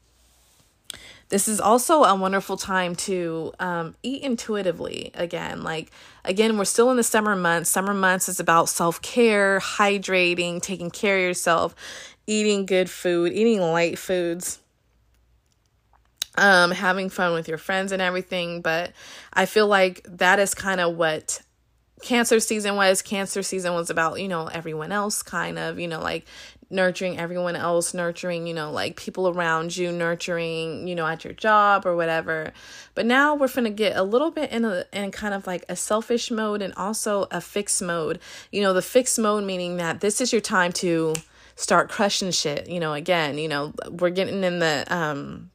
this 1.27 1.47
is 1.47 1.59
also 1.59 2.03
a 2.03 2.15
wonderful 2.15 2.57
time 2.57 2.95
to 2.95 3.53
um, 3.59 3.95
eat 4.03 4.21
intuitively 4.21 5.09
again. 5.15 5.63
Like, 5.63 5.89
again, 6.23 6.59
we're 6.59 6.65
still 6.65 6.91
in 6.91 6.97
the 6.97 7.03
summer 7.03 7.35
months. 7.35 7.71
Summer 7.71 7.95
months 7.95 8.29
is 8.29 8.39
about 8.39 8.69
self 8.69 9.01
care, 9.01 9.59
hydrating, 9.59 10.61
taking 10.61 10.91
care 10.91 11.17
of 11.17 11.23
yourself, 11.23 11.73
eating 12.27 12.67
good 12.67 12.87
food, 12.87 13.33
eating 13.33 13.61
light 13.61 13.97
foods 13.97 14.59
um 16.37 16.71
having 16.71 17.09
fun 17.09 17.33
with 17.33 17.47
your 17.47 17.57
friends 17.57 17.91
and 17.91 18.01
everything 18.01 18.61
but 18.61 18.91
i 19.33 19.45
feel 19.45 19.67
like 19.67 20.01
that 20.05 20.39
is 20.39 20.53
kind 20.53 20.81
of 20.81 20.95
what 20.95 21.41
cancer 22.01 22.39
season 22.39 22.75
was 22.75 23.01
cancer 23.01 23.43
season 23.43 23.73
was 23.73 23.89
about 23.89 24.19
you 24.19 24.27
know 24.27 24.47
everyone 24.47 24.91
else 24.91 25.21
kind 25.21 25.57
of 25.57 25.79
you 25.79 25.87
know 25.87 26.01
like 26.01 26.25
nurturing 26.73 27.19
everyone 27.19 27.55
else, 27.55 27.93
nurturing, 27.93 28.47
you 28.47 28.53
know, 28.53 28.71
like 28.71 28.97
people 28.97 29.29
around 29.29 29.77
you, 29.77 29.91
nurturing, 29.91 30.87
you 30.87 30.95
know, 30.95 31.05
at 31.05 31.23
your 31.23 31.33
job 31.33 31.85
or 31.85 31.95
whatever. 31.95 32.51
But 32.95 33.05
now 33.05 33.35
we're 33.35 33.47
going 33.47 33.65
to 33.65 33.69
get 33.69 33.95
a 33.95 34.03
little 34.03 34.31
bit 34.31 34.51
in 34.51 34.65
a 34.65 34.85
in 34.91 35.11
kind 35.11 35.33
of 35.33 35.47
like 35.47 35.63
a 35.69 35.75
selfish 35.75 36.31
mode 36.31 36.61
and 36.61 36.73
also 36.75 37.27
a 37.31 37.39
fixed 37.39 37.81
mode. 37.81 38.19
You 38.51 38.61
know, 38.61 38.73
the 38.73 38.81
fixed 38.81 39.19
mode 39.19 39.43
meaning 39.43 39.77
that 39.77 40.01
this 40.01 40.19
is 40.19 40.33
your 40.33 40.41
time 40.41 40.71
to 40.73 41.13
start 41.55 41.89
crushing 41.89 42.31
shit, 42.31 42.67
you 42.67 42.79
know, 42.79 42.93
again, 42.93 43.37
you 43.37 43.47
know, 43.47 43.73
we're 43.89 44.09
getting 44.09 44.43
in 44.43 44.59
the 44.59 44.85
um 44.89 45.51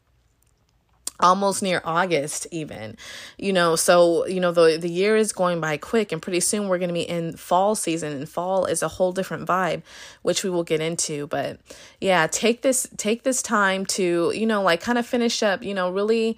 almost 1.20 1.62
near 1.62 1.80
August 1.84 2.46
even. 2.50 2.96
You 3.36 3.52
know, 3.52 3.76
so 3.76 4.26
you 4.26 4.40
know 4.40 4.52
the 4.52 4.78
the 4.80 4.90
year 4.90 5.16
is 5.16 5.32
going 5.32 5.60
by 5.60 5.76
quick 5.76 6.12
and 6.12 6.22
pretty 6.22 6.40
soon 6.40 6.68
we're 6.68 6.78
going 6.78 6.88
to 6.88 6.94
be 6.94 7.08
in 7.08 7.36
fall 7.36 7.74
season 7.74 8.12
and 8.12 8.28
fall 8.28 8.64
is 8.66 8.82
a 8.82 8.88
whole 8.88 9.12
different 9.12 9.46
vibe 9.48 9.82
which 10.22 10.44
we 10.44 10.50
will 10.50 10.64
get 10.64 10.80
into, 10.80 11.26
but 11.28 11.58
yeah, 12.00 12.26
take 12.26 12.62
this 12.62 12.86
take 12.96 13.22
this 13.22 13.42
time 13.42 13.86
to, 13.86 14.32
you 14.34 14.46
know, 14.46 14.62
like 14.62 14.80
kind 14.80 14.98
of 14.98 15.06
finish 15.06 15.42
up, 15.42 15.62
you 15.62 15.74
know, 15.74 15.90
really 15.90 16.36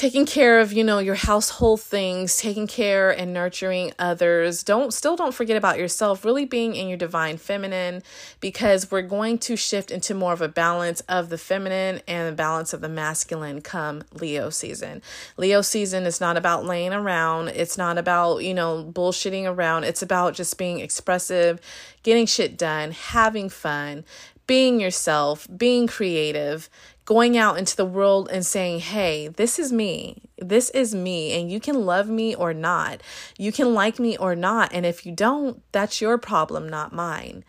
taking 0.00 0.24
care 0.24 0.60
of 0.60 0.72
you 0.72 0.82
know 0.82 0.98
your 0.98 1.14
household 1.14 1.78
things 1.78 2.38
taking 2.38 2.66
care 2.66 3.10
and 3.10 3.34
nurturing 3.34 3.92
others. 3.98 4.62
Don't 4.62 4.94
still 4.94 5.14
don't 5.14 5.34
forget 5.34 5.58
about 5.58 5.78
yourself 5.78 6.24
really 6.24 6.46
being 6.46 6.74
in 6.74 6.88
your 6.88 6.96
divine 6.96 7.36
feminine 7.36 8.02
because 8.40 8.90
we're 8.90 9.02
going 9.02 9.36
to 9.40 9.56
shift 9.56 9.90
into 9.90 10.14
more 10.14 10.32
of 10.32 10.40
a 10.40 10.48
balance 10.48 11.02
of 11.02 11.28
the 11.28 11.36
feminine 11.36 12.00
and 12.08 12.32
the 12.32 12.34
balance 12.34 12.72
of 12.72 12.80
the 12.80 12.88
masculine 12.88 13.60
come 13.60 14.02
leo 14.14 14.48
season. 14.48 15.02
Leo 15.36 15.60
season 15.60 16.06
is 16.06 16.18
not 16.18 16.38
about 16.38 16.64
laying 16.64 16.94
around. 16.94 17.48
It's 17.48 17.76
not 17.76 17.98
about 17.98 18.38
you 18.38 18.54
know 18.54 18.82
bullshitting 18.82 19.44
around. 19.44 19.84
It's 19.84 20.00
about 20.00 20.32
just 20.32 20.56
being 20.56 20.80
expressive 20.80 21.60
getting 22.02 22.26
shit 22.26 22.56
done 22.56 22.92
having 22.92 23.48
fun 23.48 24.04
being 24.50 24.80
yourself, 24.80 25.46
being 25.56 25.86
creative, 25.86 26.68
going 27.04 27.38
out 27.38 27.56
into 27.56 27.76
the 27.76 27.84
world 27.84 28.28
and 28.32 28.44
saying, 28.44 28.80
hey, 28.80 29.28
this 29.28 29.60
is 29.60 29.72
me. 29.72 30.20
This 30.38 30.70
is 30.70 30.92
me. 30.92 31.40
And 31.40 31.52
you 31.52 31.60
can 31.60 31.86
love 31.86 32.08
me 32.08 32.34
or 32.34 32.52
not. 32.52 33.00
You 33.38 33.52
can 33.52 33.74
like 33.74 34.00
me 34.00 34.16
or 34.16 34.34
not. 34.34 34.72
And 34.72 34.84
if 34.84 35.06
you 35.06 35.12
don't, 35.12 35.62
that's 35.70 36.00
your 36.00 36.18
problem, 36.18 36.68
not 36.68 36.92
mine 36.92 37.44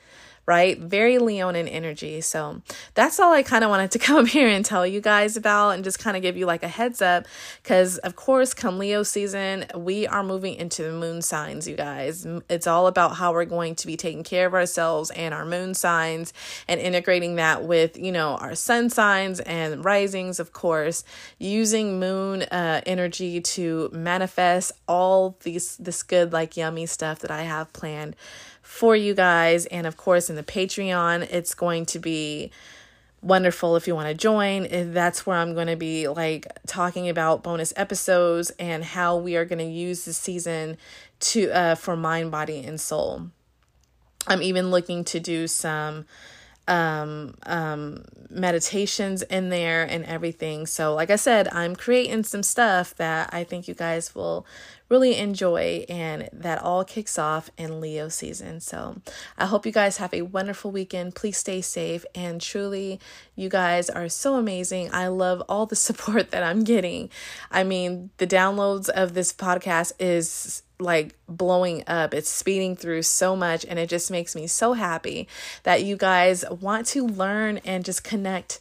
right? 0.51 0.79
Very 0.79 1.17
Leonin 1.17 1.65
energy. 1.69 2.19
So 2.19 2.61
that's 2.93 3.21
all 3.21 3.31
I 3.31 3.41
kind 3.41 3.63
of 3.63 3.69
wanted 3.69 3.91
to 3.91 3.99
come 4.09 4.25
here 4.25 4.49
and 4.49 4.65
tell 4.65 4.85
you 4.85 4.99
guys 4.99 5.37
about 5.37 5.69
and 5.69 5.81
just 5.81 5.97
kind 5.97 6.17
of 6.17 6.21
give 6.21 6.35
you 6.35 6.45
like 6.45 6.61
a 6.61 6.67
heads 6.67 7.01
up. 7.01 7.25
Because, 7.63 7.99
of 7.99 8.17
course, 8.17 8.53
come 8.53 8.77
Leo 8.77 9.01
season, 9.03 9.65
we 9.73 10.05
are 10.07 10.23
moving 10.23 10.55
into 10.55 10.83
the 10.83 10.91
moon 10.91 11.21
signs, 11.21 11.69
you 11.69 11.77
guys. 11.77 12.27
It's 12.49 12.67
all 12.67 12.87
about 12.87 13.15
how 13.15 13.31
we're 13.31 13.45
going 13.45 13.75
to 13.75 13.87
be 13.87 13.95
taking 13.95 14.23
care 14.23 14.45
of 14.45 14.53
ourselves 14.53 15.09
and 15.11 15.33
our 15.33 15.45
moon 15.45 15.73
signs 15.73 16.33
and 16.67 16.81
integrating 16.81 17.35
that 17.35 17.63
with, 17.63 17.97
you 17.97 18.11
know, 18.11 18.35
our 18.35 18.53
sun 18.53 18.89
signs 18.89 19.39
and 19.39 19.85
risings, 19.85 20.37
of 20.37 20.51
course, 20.51 21.05
using 21.39 21.97
moon 21.97 22.41
uh, 22.43 22.81
energy 22.85 23.39
to 23.39 23.89
manifest 23.93 24.73
all 24.85 25.37
these, 25.43 25.77
this 25.77 26.03
good, 26.03 26.33
like 26.33 26.57
yummy 26.57 26.87
stuff 26.87 27.19
that 27.19 27.31
I 27.31 27.43
have 27.43 27.71
planned 27.71 28.17
for 28.71 28.95
you 28.95 29.13
guys. 29.13 29.65
And 29.65 29.85
of 29.85 29.97
course, 29.97 30.29
in 30.29 30.37
the 30.37 30.43
Patreon, 30.43 31.23
it's 31.29 31.53
going 31.53 31.85
to 31.87 31.99
be 31.99 32.51
wonderful 33.21 33.75
if 33.75 33.85
you 33.85 33.93
want 33.93 34.07
to 34.07 34.13
join. 34.13 34.93
That's 34.93 35.25
where 35.25 35.35
I'm 35.35 35.53
going 35.53 35.67
to 35.67 35.75
be 35.75 36.07
like 36.07 36.47
talking 36.67 37.09
about 37.09 37.43
bonus 37.43 37.73
episodes 37.75 38.49
and 38.57 38.81
how 38.83 39.17
we 39.17 39.35
are 39.35 39.43
going 39.43 39.59
to 39.59 39.65
use 39.65 40.05
the 40.05 40.13
season 40.13 40.77
to 41.19 41.51
uh, 41.51 41.75
for 41.75 41.97
mind, 41.97 42.31
body, 42.31 42.63
and 42.63 42.79
soul. 42.79 43.27
I'm 44.25 44.41
even 44.41 44.71
looking 44.71 45.03
to 45.03 45.19
do 45.19 45.47
some 45.47 46.05
um 46.67 47.33
um 47.47 48.05
meditations 48.29 49.21
in 49.23 49.49
there 49.49 49.83
and 49.83 50.05
everything. 50.05 50.65
So 50.65 50.95
like 50.95 51.09
I 51.09 51.17
said, 51.17 51.49
I'm 51.49 51.75
creating 51.75 52.23
some 52.23 52.43
stuff 52.43 52.95
that 52.95 53.33
I 53.33 53.43
think 53.43 53.67
you 53.67 53.73
guys 53.73 54.15
will 54.15 54.45
really 54.91 55.15
enjoy. 55.15 55.85
And 55.89 56.29
that 56.33 56.61
all 56.61 56.83
kicks 56.83 57.17
off 57.17 57.49
in 57.57 57.79
Leo 57.81 58.09
season. 58.09 58.59
So 58.59 59.01
I 59.37 59.47
hope 59.47 59.65
you 59.65 59.71
guys 59.71 59.97
have 59.97 60.13
a 60.13 60.21
wonderful 60.23 60.69
weekend. 60.69 61.15
Please 61.15 61.37
stay 61.37 61.61
safe. 61.61 62.05
And 62.13 62.41
truly, 62.41 62.99
you 63.35 63.49
guys 63.49 63.89
are 63.89 64.09
so 64.09 64.35
amazing. 64.35 64.89
I 64.93 65.07
love 65.07 65.41
all 65.47 65.65
the 65.65 65.75
support 65.87 66.29
that 66.31 66.43
I'm 66.43 66.63
getting. 66.63 67.09
I 67.49 67.63
mean, 67.63 68.11
the 68.17 68.27
downloads 68.27 68.89
of 68.89 69.13
this 69.13 69.33
podcast 69.33 69.93
is 69.97 70.61
like 70.77 71.15
blowing 71.27 71.83
up. 71.87 72.13
It's 72.13 72.29
speeding 72.29 72.75
through 72.75 73.03
so 73.03 73.35
much, 73.35 73.65
and 73.65 73.79
it 73.79 73.87
just 73.87 74.11
makes 74.11 74.35
me 74.35 74.47
so 74.47 74.73
happy 74.73 75.27
that 75.63 75.83
you 75.83 75.95
guys 75.95 76.43
want 76.49 76.87
to 76.87 77.05
learn 77.05 77.59
and 77.59 77.85
just 77.85 78.03
connect 78.03 78.59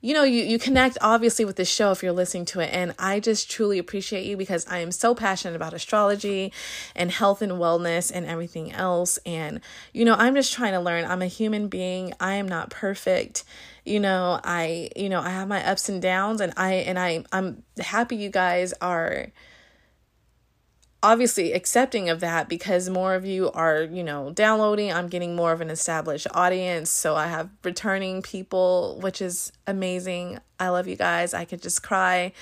you 0.00 0.14
know 0.14 0.24
you 0.24 0.42
you 0.42 0.58
connect 0.58 0.96
obviously 1.00 1.44
with 1.44 1.56
this 1.56 1.70
show 1.70 1.90
if 1.90 2.02
you're 2.02 2.12
listening 2.12 2.44
to 2.44 2.60
it 2.60 2.70
and 2.72 2.94
i 2.98 3.20
just 3.20 3.50
truly 3.50 3.78
appreciate 3.78 4.24
you 4.24 4.36
because 4.36 4.66
i 4.68 4.78
am 4.78 4.90
so 4.90 5.14
passionate 5.14 5.54
about 5.54 5.74
astrology 5.74 6.52
and 6.94 7.10
health 7.10 7.42
and 7.42 7.52
wellness 7.52 8.10
and 8.12 8.26
everything 8.26 8.72
else 8.72 9.18
and 9.26 9.60
you 9.92 10.04
know 10.04 10.14
i'm 10.14 10.34
just 10.34 10.52
trying 10.52 10.72
to 10.72 10.80
learn. 10.80 11.04
I'm 11.04 11.22
a 11.22 11.26
human 11.26 11.68
being. 11.68 12.12
I 12.20 12.34
am 12.34 12.46
not 12.48 12.70
perfect. 12.70 13.44
You 13.84 14.00
know 14.00 14.38
i 14.44 14.90
you 14.94 15.08
know 15.08 15.20
i 15.20 15.30
have 15.30 15.48
my 15.48 15.64
ups 15.64 15.88
and 15.88 16.02
downs 16.02 16.40
and 16.40 16.52
i 16.56 16.74
and 16.74 16.98
i 16.98 17.24
i'm 17.32 17.62
happy 17.78 18.16
you 18.16 18.28
guys 18.28 18.74
are 18.80 19.28
obviously 21.02 21.52
accepting 21.52 22.10
of 22.10 22.20
that 22.20 22.48
because 22.48 22.90
more 22.90 23.14
of 23.14 23.24
you 23.24 23.50
are, 23.52 23.82
you 23.82 24.04
know, 24.04 24.30
downloading. 24.30 24.92
I'm 24.92 25.08
getting 25.08 25.34
more 25.34 25.52
of 25.52 25.60
an 25.60 25.70
established 25.70 26.26
audience. 26.34 26.90
So 26.90 27.16
I 27.16 27.26
have 27.26 27.48
returning 27.64 28.22
people, 28.22 28.98
which 29.00 29.22
is 29.22 29.52
amazing. 29.66 30.38
I 30.58 30.68
love 30.68 30.86
you 30.86 30.96
guys. 30.96 31.32
I 31.32 31.44
could 31.46 31.62
just 31.62 31.82
cry. 31.82 32.32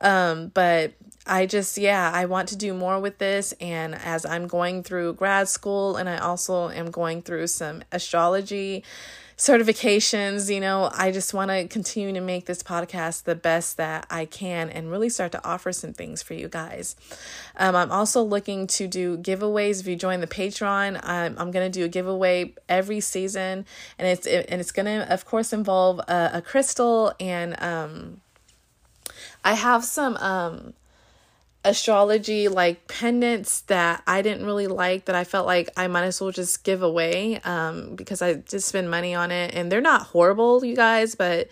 Um, 0.00 0.48
but 0.48 0.94
I 1.26 1.46
just, 1.46 1.78
yeah, 1.78 2.10
I 2.12 2.26
want 2.26 2.48
to 2.48 2.56
do 2.56 2.74
more 2.74 2.98
with 2.98 3.18
this. 3.18 3.52
And 3.60 3.94
as 3.94 4.26
I'm 4.26 4.48
going 4.48 4.82
through 4.82 5.14
grad 5.14 5.48
school 5.48 5.96
and 5.96 6.08
I 6.08 6.18
also 6.18 6.68
am 6.70 6.90
going 6.90 7.22
through 7.22 7.46
some 7.46 7.82
astrology 7.92 8.82
certifications. 9.40 10.52
You 10.52 10.60
know, 10.60 10.90
I 10.92 11.10
just 11.10 11.32
want 11.32 11.50
to 11.50 11.66
continue 11.66 12.12
to 12.12 12.20
make 12.20 12.44
this 12.44 12.62
podcast 12.62 13.24
the 13.24 13.34
best 13.34 13.78
that 13.78 14.06
I 14.10 14.26
can 14.26 14.68
and 14.68 14.90
really 14.90 15.08
start 15.08 15.32
to 15.32 15.42
offer 15.42 15.72
some 15.72 15.94
things 15.94 16.22
for 16.22 16.34
you 16.34 16.46
guys. 16.46 16.94
Um, 17.56 17.74
I'm 17.74 17.90
also 17.90 18.22
looking 18.22 18.66
to 18.66 18.86
do 18.86 19.16
giveaways. 19.16 19.80
If 19.80 19.86
you 19.86 19.96
join 19.96 20.20
the 20.20 20.26
Patreon, 20.26 21.00
I'm, 21.02 21.38
I'm 21.38 21.50
going 21.50 21.72
to 21.72 21.78
do 21.78 21.86
a 21.86 21.88
giveaway 21.88 22.54
every 22.68 23.00
season, 23.00 23.64
and 23.98 24.06
it's 24.06 24.26
it, 24.26 24.44
and 24.50 24.60
it's 24.60 24.72
going 24.72 24.86
to, 24.86 25.10
of 25.10 25.24
course, 25.24 25.54
involve 25.54 26.00
a, 26.00 26.30
a 26.34 26.42
crystal 26.42 27.14
and 27.18 27.60
um. 27.62 28.20
I 29.42 29.54
have 29.54 29.84
some 29.84 30.16
um 30.18 30.74
astrology 31.64 32.48
like 32.48 32.88
pendants 32.88 33.62
that 33.62 34.02
I 34.06 34.22
didn't 34.22 34.46
really 34.46 34.66
like 34.66 35.04
that 35.04 35.14
I 35.14 35.24
felt 35.24 35.46
like 35.46 35.68
I 35.76 35.88
might 35.88 36.04
as 36.04 36.20
well 36.20 36.30
just 36.30 36.64
give 36.64 36.82
away 36.82 37.38
um 37.40 37.96
because 37.96 38.22
I 38.22 38.34
just 38.34 38.68
spend 38.68 38.90
money 38.90 39.14
on 39.14 39.30
it. 39.30 39.54
And 39.54 39.70
they're 39.70 39.82
not 39.82 40.02
horrible 40.02 40.64
you 40.64 40.74
guys 40.74 41.14
but 41.14 41.48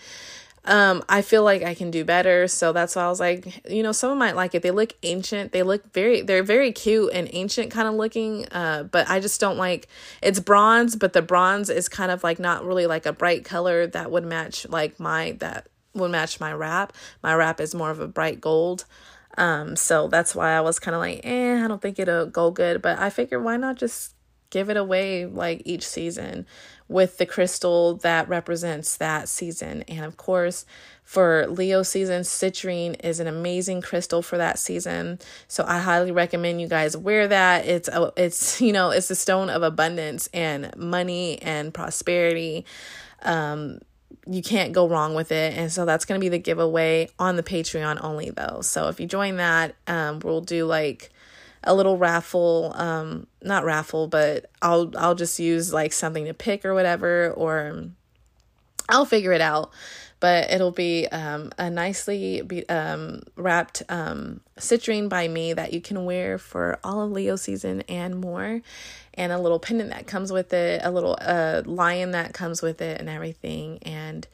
um 0.65 1.05
I 1.11 1.21
feel 1.21 1.45
like 1.45 1.63
I 1.63 1.75
can 1.75 1.91
do 1.91 2.07
better. 2.07 2.49
So 2.49 2.73
that's 2.73 2.97
why 2.97 3.03
I 3.03 3.09
was 3.11 3.21
like 3.21 3.69
you 3.69 3.83
know 3.83 3.93
someone 3.93 4.19
might 4.19 4.35
like 4.35 4.55
it. 4.55 4.63
They 4.63 4.71
look 4.71 4.95
ancient. 5.03 5.53
They 5.53 5.63
look 5.63 5.93
very 5.93 6.23
they're 6.23 6.43
very 6.43 6.73
cute 6.73 7.11
and 7.13 7.29
ancient 7.35 7.71
kind 7.71 7.87
of 7.87 7.93
looking 7.93 8.47
uh 8.51 8.85
but 8.85 9.11
I 9.11 9.21
just 9.21 9.39
don't 9.43 9.59
like 9.59 9.89
it's 10.23 10.41
bronze 10.41 10.97
but 10.97 11.13
the 11.13 11.23
bronze 11.23 11.69
is 11.69 11.87
kind 11.87 12.11
of 12.11 12.25
like 12.25 12.39
not 12.39 12.65
really 12.65 12.87
like 12.87 13.05
a 13.05 13.13
bright 13.13 13.45
color 13.45 13.87
that 13.89 14.11
would 14.11 14.25
match 14.25 14.67
like 14.71 14.99
my 14.99 15.33
that 15.41 15.69
would 15.93 16.11
match 16.11 16.41
my 16.41 16.53
wrap. 16.53 16.95
My 17.23 17.35
wrap 17.35 17.61
is 17.61 17.75
more 17.75 17.91
of 17.91 18.01
a 18.01 18.09
bright 18.09 18.41
gold 18.41 18.87
um, 19.39 19.77
so 19.77 20.09
that's 20.09 20.35
why 20.35 20.57
I 20.57 20.61
was 20.61 20.81
kind 20.81 20.97
of 20.97 21.01
like, 21.01 21.21
eh, 21.23 21.65
I 21.65 21.69
don't 21.69 21.81
think 21.81 22.01
it'll 22.01 22.27
go 22.27 22.51
good. 22.51 22.83
But 22.83 22.99
I 22.99 23.09
figured 23.09 23.45
why 23.45 23.57
not 23.57 23.77
just 23.77 24.15
give 24.51 24.69
it 24.69 24.77
away 24.77 25.27
like 25.27 25.63
each 25.65 25.87
season 25.87 26.45
with 26.89 27.19
the 27.19 27.27
crystal 27.27 27.95
that 27.99 28.29
represents 28.29 28.97
that 28.97 29.29
season. 29.29 29.83
And 29.83 30.05
of 30.05 30.17
course, 30.17 30.67
for 31.05 31.47
Leo 31.47 31.85
season, 31.85 32.23
citrine 32.23 32.97
is 33.05 33.21
an 33.21 33.29
amazing 33.29 33.81
crystal 33.81 34.23
for 34.23 34.39
that 34.39 34.59
season. 34.59 35.21
So 35.47 35.65
I 35.69 35.79
highly 35.79 36.11
recommend 36.11 36.61
you 36.61 36.67
guys 36.67 36.97
wear 36.97 37.29
that. 37.29 37.65
It's 37.65 37.89
a, 37.89 38.13
it's 38.17 38.61
you 38.61 38.73
know, 38.73 38.91
it's 38.91 39.09
the 39.09 39.15
stone 39.15 39.51
of 39.51 39.63
abundance 39.63 40.29
and 40.35 40.75
money 40.77 41.41
and 41.43 41.73
prosperity. 41.73 42.67
Um 43.23 43.79
you 44.31 44.43
can't 44.43 44.73
go 44.73 44.87
wrong 44.87 45.15
with 45.15 45.33
it. 45.33 45.57
And 45.57 45.73
so 45.73 45.85
that's 45.85 46.05
going 46.05 46.21
to 46.21 46.25
be 46.25 46.29
the 46.29 46.39
giveaway 46.39 47.09
on 47.19 47.37
the 47.37 47.43
Patreon 47.43 48.03
only 48.03 48.31
though. 48.31 48.61
So 48.61 48.89
if 48.89 49.01
you 49.01 49.07
join 49.07 49.37
that, 49.37 49.75
um, 49.87 50.21
we'll 50.21 50.43
do 50.43 50.67
like 50.67 51.11
a 51.65 51.75
little 51.75 51.97
raffle, 51.97 52.73
um, 52.77 53.27
not 53.43 53.65
raffle, 53.65 54.07
but 54.07 54.51
I'll, 54.61 54.93
I'll 54.97 55.15
just 55.15 55.39
use 55.39 55.73
like 55.73 55.93
something 55.93 56.27
to 56.27 56.35
pick 56.35 56.65
or 56.65 56.75
whatever, 56.75 57.31
or 57.31 57.87
I'll 58.89 59.07
figure 59.07 59.33
it 59.33 59.41
out 59.41 59.73
but 60.21 60.51
it'll 60.51 60.73
be 60.73 61.07
um, 61.09 61.53
a 61.59 61.71
nicely 61.71 62.43
be, 62.43 62.69
um, 62.69 63.23
wrapped 63.37 63.83
um, 63.89 64.41
citrine 64.59 65.09
by 65.09 65.29
me 65.29 65.53
that 65.53 65.73
you 65.73 65.81
can 65.81 66.05
wear 66.05 66.39
for 66.39 66.79
all 66.83 67.03
of 67.03 67.13
Leo 67.13 67.37
season 67.37 67.83
and 67.83 68.21
more. 68.21 68.61
And 69.15 69.33
a 69.33 69.39
little 69.39 69.59
pendant 69.59 69.91
that 69.91 70.07
comes 70.07 70.33
with 70.33 70.53
it, 70.53 70.81
a 70.85 70.91
little 70.91 71.17
uh, 71.21 71.63
lion 71.65 72.13
that 72.13 72.35
comes 72.35 72.63
with 72.63 72.81
it, 72.81 73.01
and 73.01 73.09
everything. 73.09 73.79
And 73.83 74.27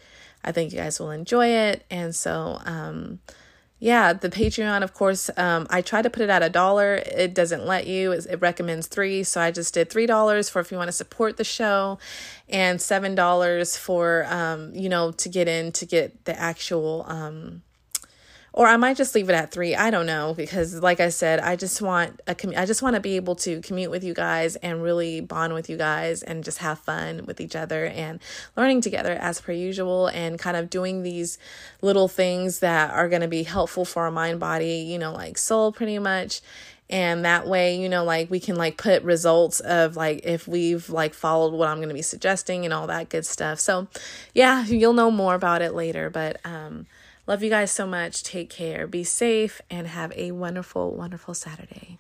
I 0.44 0.52
think 0.52 0.72
you 0.72 0.78
guys 0.78 1.00
will 1.00 1.10
enjoy 1.10 1.48
it. 1.48 1.84
And 1.90 2.14
so, 2.14 2.60
um, 2.64 3.18
yeah, 3.84 4.14
the 4.14 4.30
Patreon, 4.30 4.82
of 4.82 4.94
course, 4.94 5.28
um, 5.36 5.66
I 5.68 5.82
try 5.82 6.00
to 6.00 6.08
put 6.08 6.22
it 6.22 6.30
at 6.30 6.42
a 6.42 6.48
dollar. 6.48 6.94
It 6.94 7.34
doesn't 7.34 7.66
let 7.66 7.86
you. 7.86 8.12
It 8.12 8.40
recommends 8.40 8.86
three, 8.86 9.22
so 9.24 9.42
I 9.42 9.50
just 9.50 9.74
did 9.74 9.90
three 9.90 10.06
dollars 10.06 10.48
for 10.48 10.60
if 10.60 10.72
you 10.72 10.78
want 10.78 10.88
to 10.88 10.92
support 10.92 11.36
the 11.36 11.44
show, 11.44 11.98
and 12.48 12.80
seven 12.80 13.14
dollars 13.14 13.76
for 13.76 14.24
um, 14.30 14.74
you 14.74 14.88
know, 14.88 15.12
to 15.12 15.28
get 15.28 15.48
in 15.48 15.70
to 15.72 15.84
get 15.84 16.24
the 16.24 16.34
actual 16.40 17.04
um 17.08 17.60
or 18.56 18.68
I 18.68 18.76
might 18.76 18.96
just 18.96 19.16
leave 19.16 19.28
it 19.28 19.34
at 19.34 19.50
three. 19.50 19.74
I 19.74 19.90
don't 19.90 20.06
know 20.06 20.32
because, 20.32 20.80
like 20.80 21.00
I 21.00 21.08
said, 21.08 21.40
I 21.40 21.56
just 21.56 21.82
want 21.82 22.20
a 22.28 22.36
com- 22.36 22.54
I 22.56 22.66
just 22.66 22.82
want 22.82 22.94
to 22.94 23.00
be 23.00 23.16
able 23.16 23.34
to 23.36 23.60
commute 23.62 23.90
with 23.90 24.04
you 24.04 24.14
guys 24.14 24.54
and 24.54 24.80
really 24.80 25.20
bond 25.20 25.54
with 25.54 25.68
you 25.68 25.76
guys 25.76 26.22
and 26.22 26.44
just 26.44 26.58
have 26.58 26.78
fun 26.78 27.26
with 27.26 27.40
each 27.40 27.56
other 27.56 27.86
and 27.86 28.20
learning 28.56 28.80
together 28.80 29.10
as 29.12 29.40
per 29.40 29.50
usual 29.50 30.06
and 30.06 30.38
kind 30.38 30.56
of 30.56 30.70
doing 30.70 31.02
these 31.02 31.36
little 31.82 32.06
things 32.06 32.60
that 32.60 32.92
are 32.92 33.08
going 33.08 33.22
to 33.22 33.28
be 33.28 33.42
helpful 33.42 33.84
for 33.84 34.04
our 34.04 34.12
mind, 34.12 34.38
body, 34.38 34.76
you 34.76 35.00
know, 35.00 35.12
like 35.12 35.36
soul, 35.36 35.72
pretty 35.72 35.98
much 35.98 36.40
and 36.90 37.24
that 37.24 37.46
way 37.46 37.80
you 37.80 37.88
know 37.88 38.04
like 38.04 38.30
we 38.30 38.38
can 38.38 38.56
like 38.56 38.76
put 38.76 39.02
results 39.04 39.60
of 39.60 39.96
like 39.96 40.20
if 40.24 40.46
we've 40.46 40.90
like 40.90 41.14
followed 41.14 41.54
what 41.54 41.66
i'm 41.66 41.78
going 41.78 41.88
to 41.88 41.94
be 41.94 42.02
suggesting 42.02 42.66
and 42.66 42.74
all 42.74 42.86
that 42.86 43.08
good 43.08 43.24
stuff 43.24 43.58
so 43.58 43.88
yeah 44.34 44.66
you'll 44.66 44.92
know 44.92 45.10
more 45.10 45.34
about 45.34 45.62
it 45.62 45.72
later 45.72 46.10
but 46.10 46.38
um 46.44 46.84
Love 47.26 47.42
you 47.42 47.50
guys 47.50 47.70
so 47.70 47.86
much. 47.86 48.22
Take 48.22 48.50
care. 48.50 48.86
Be 48.86 49.04
safe 49.04 49.60
and 49.70 49.86
have 49.86 50.12
a 50.16 50.32
wonderful, 50.32 50.94
wonderful 50.94 51.34
Saturday. 51.34 51.98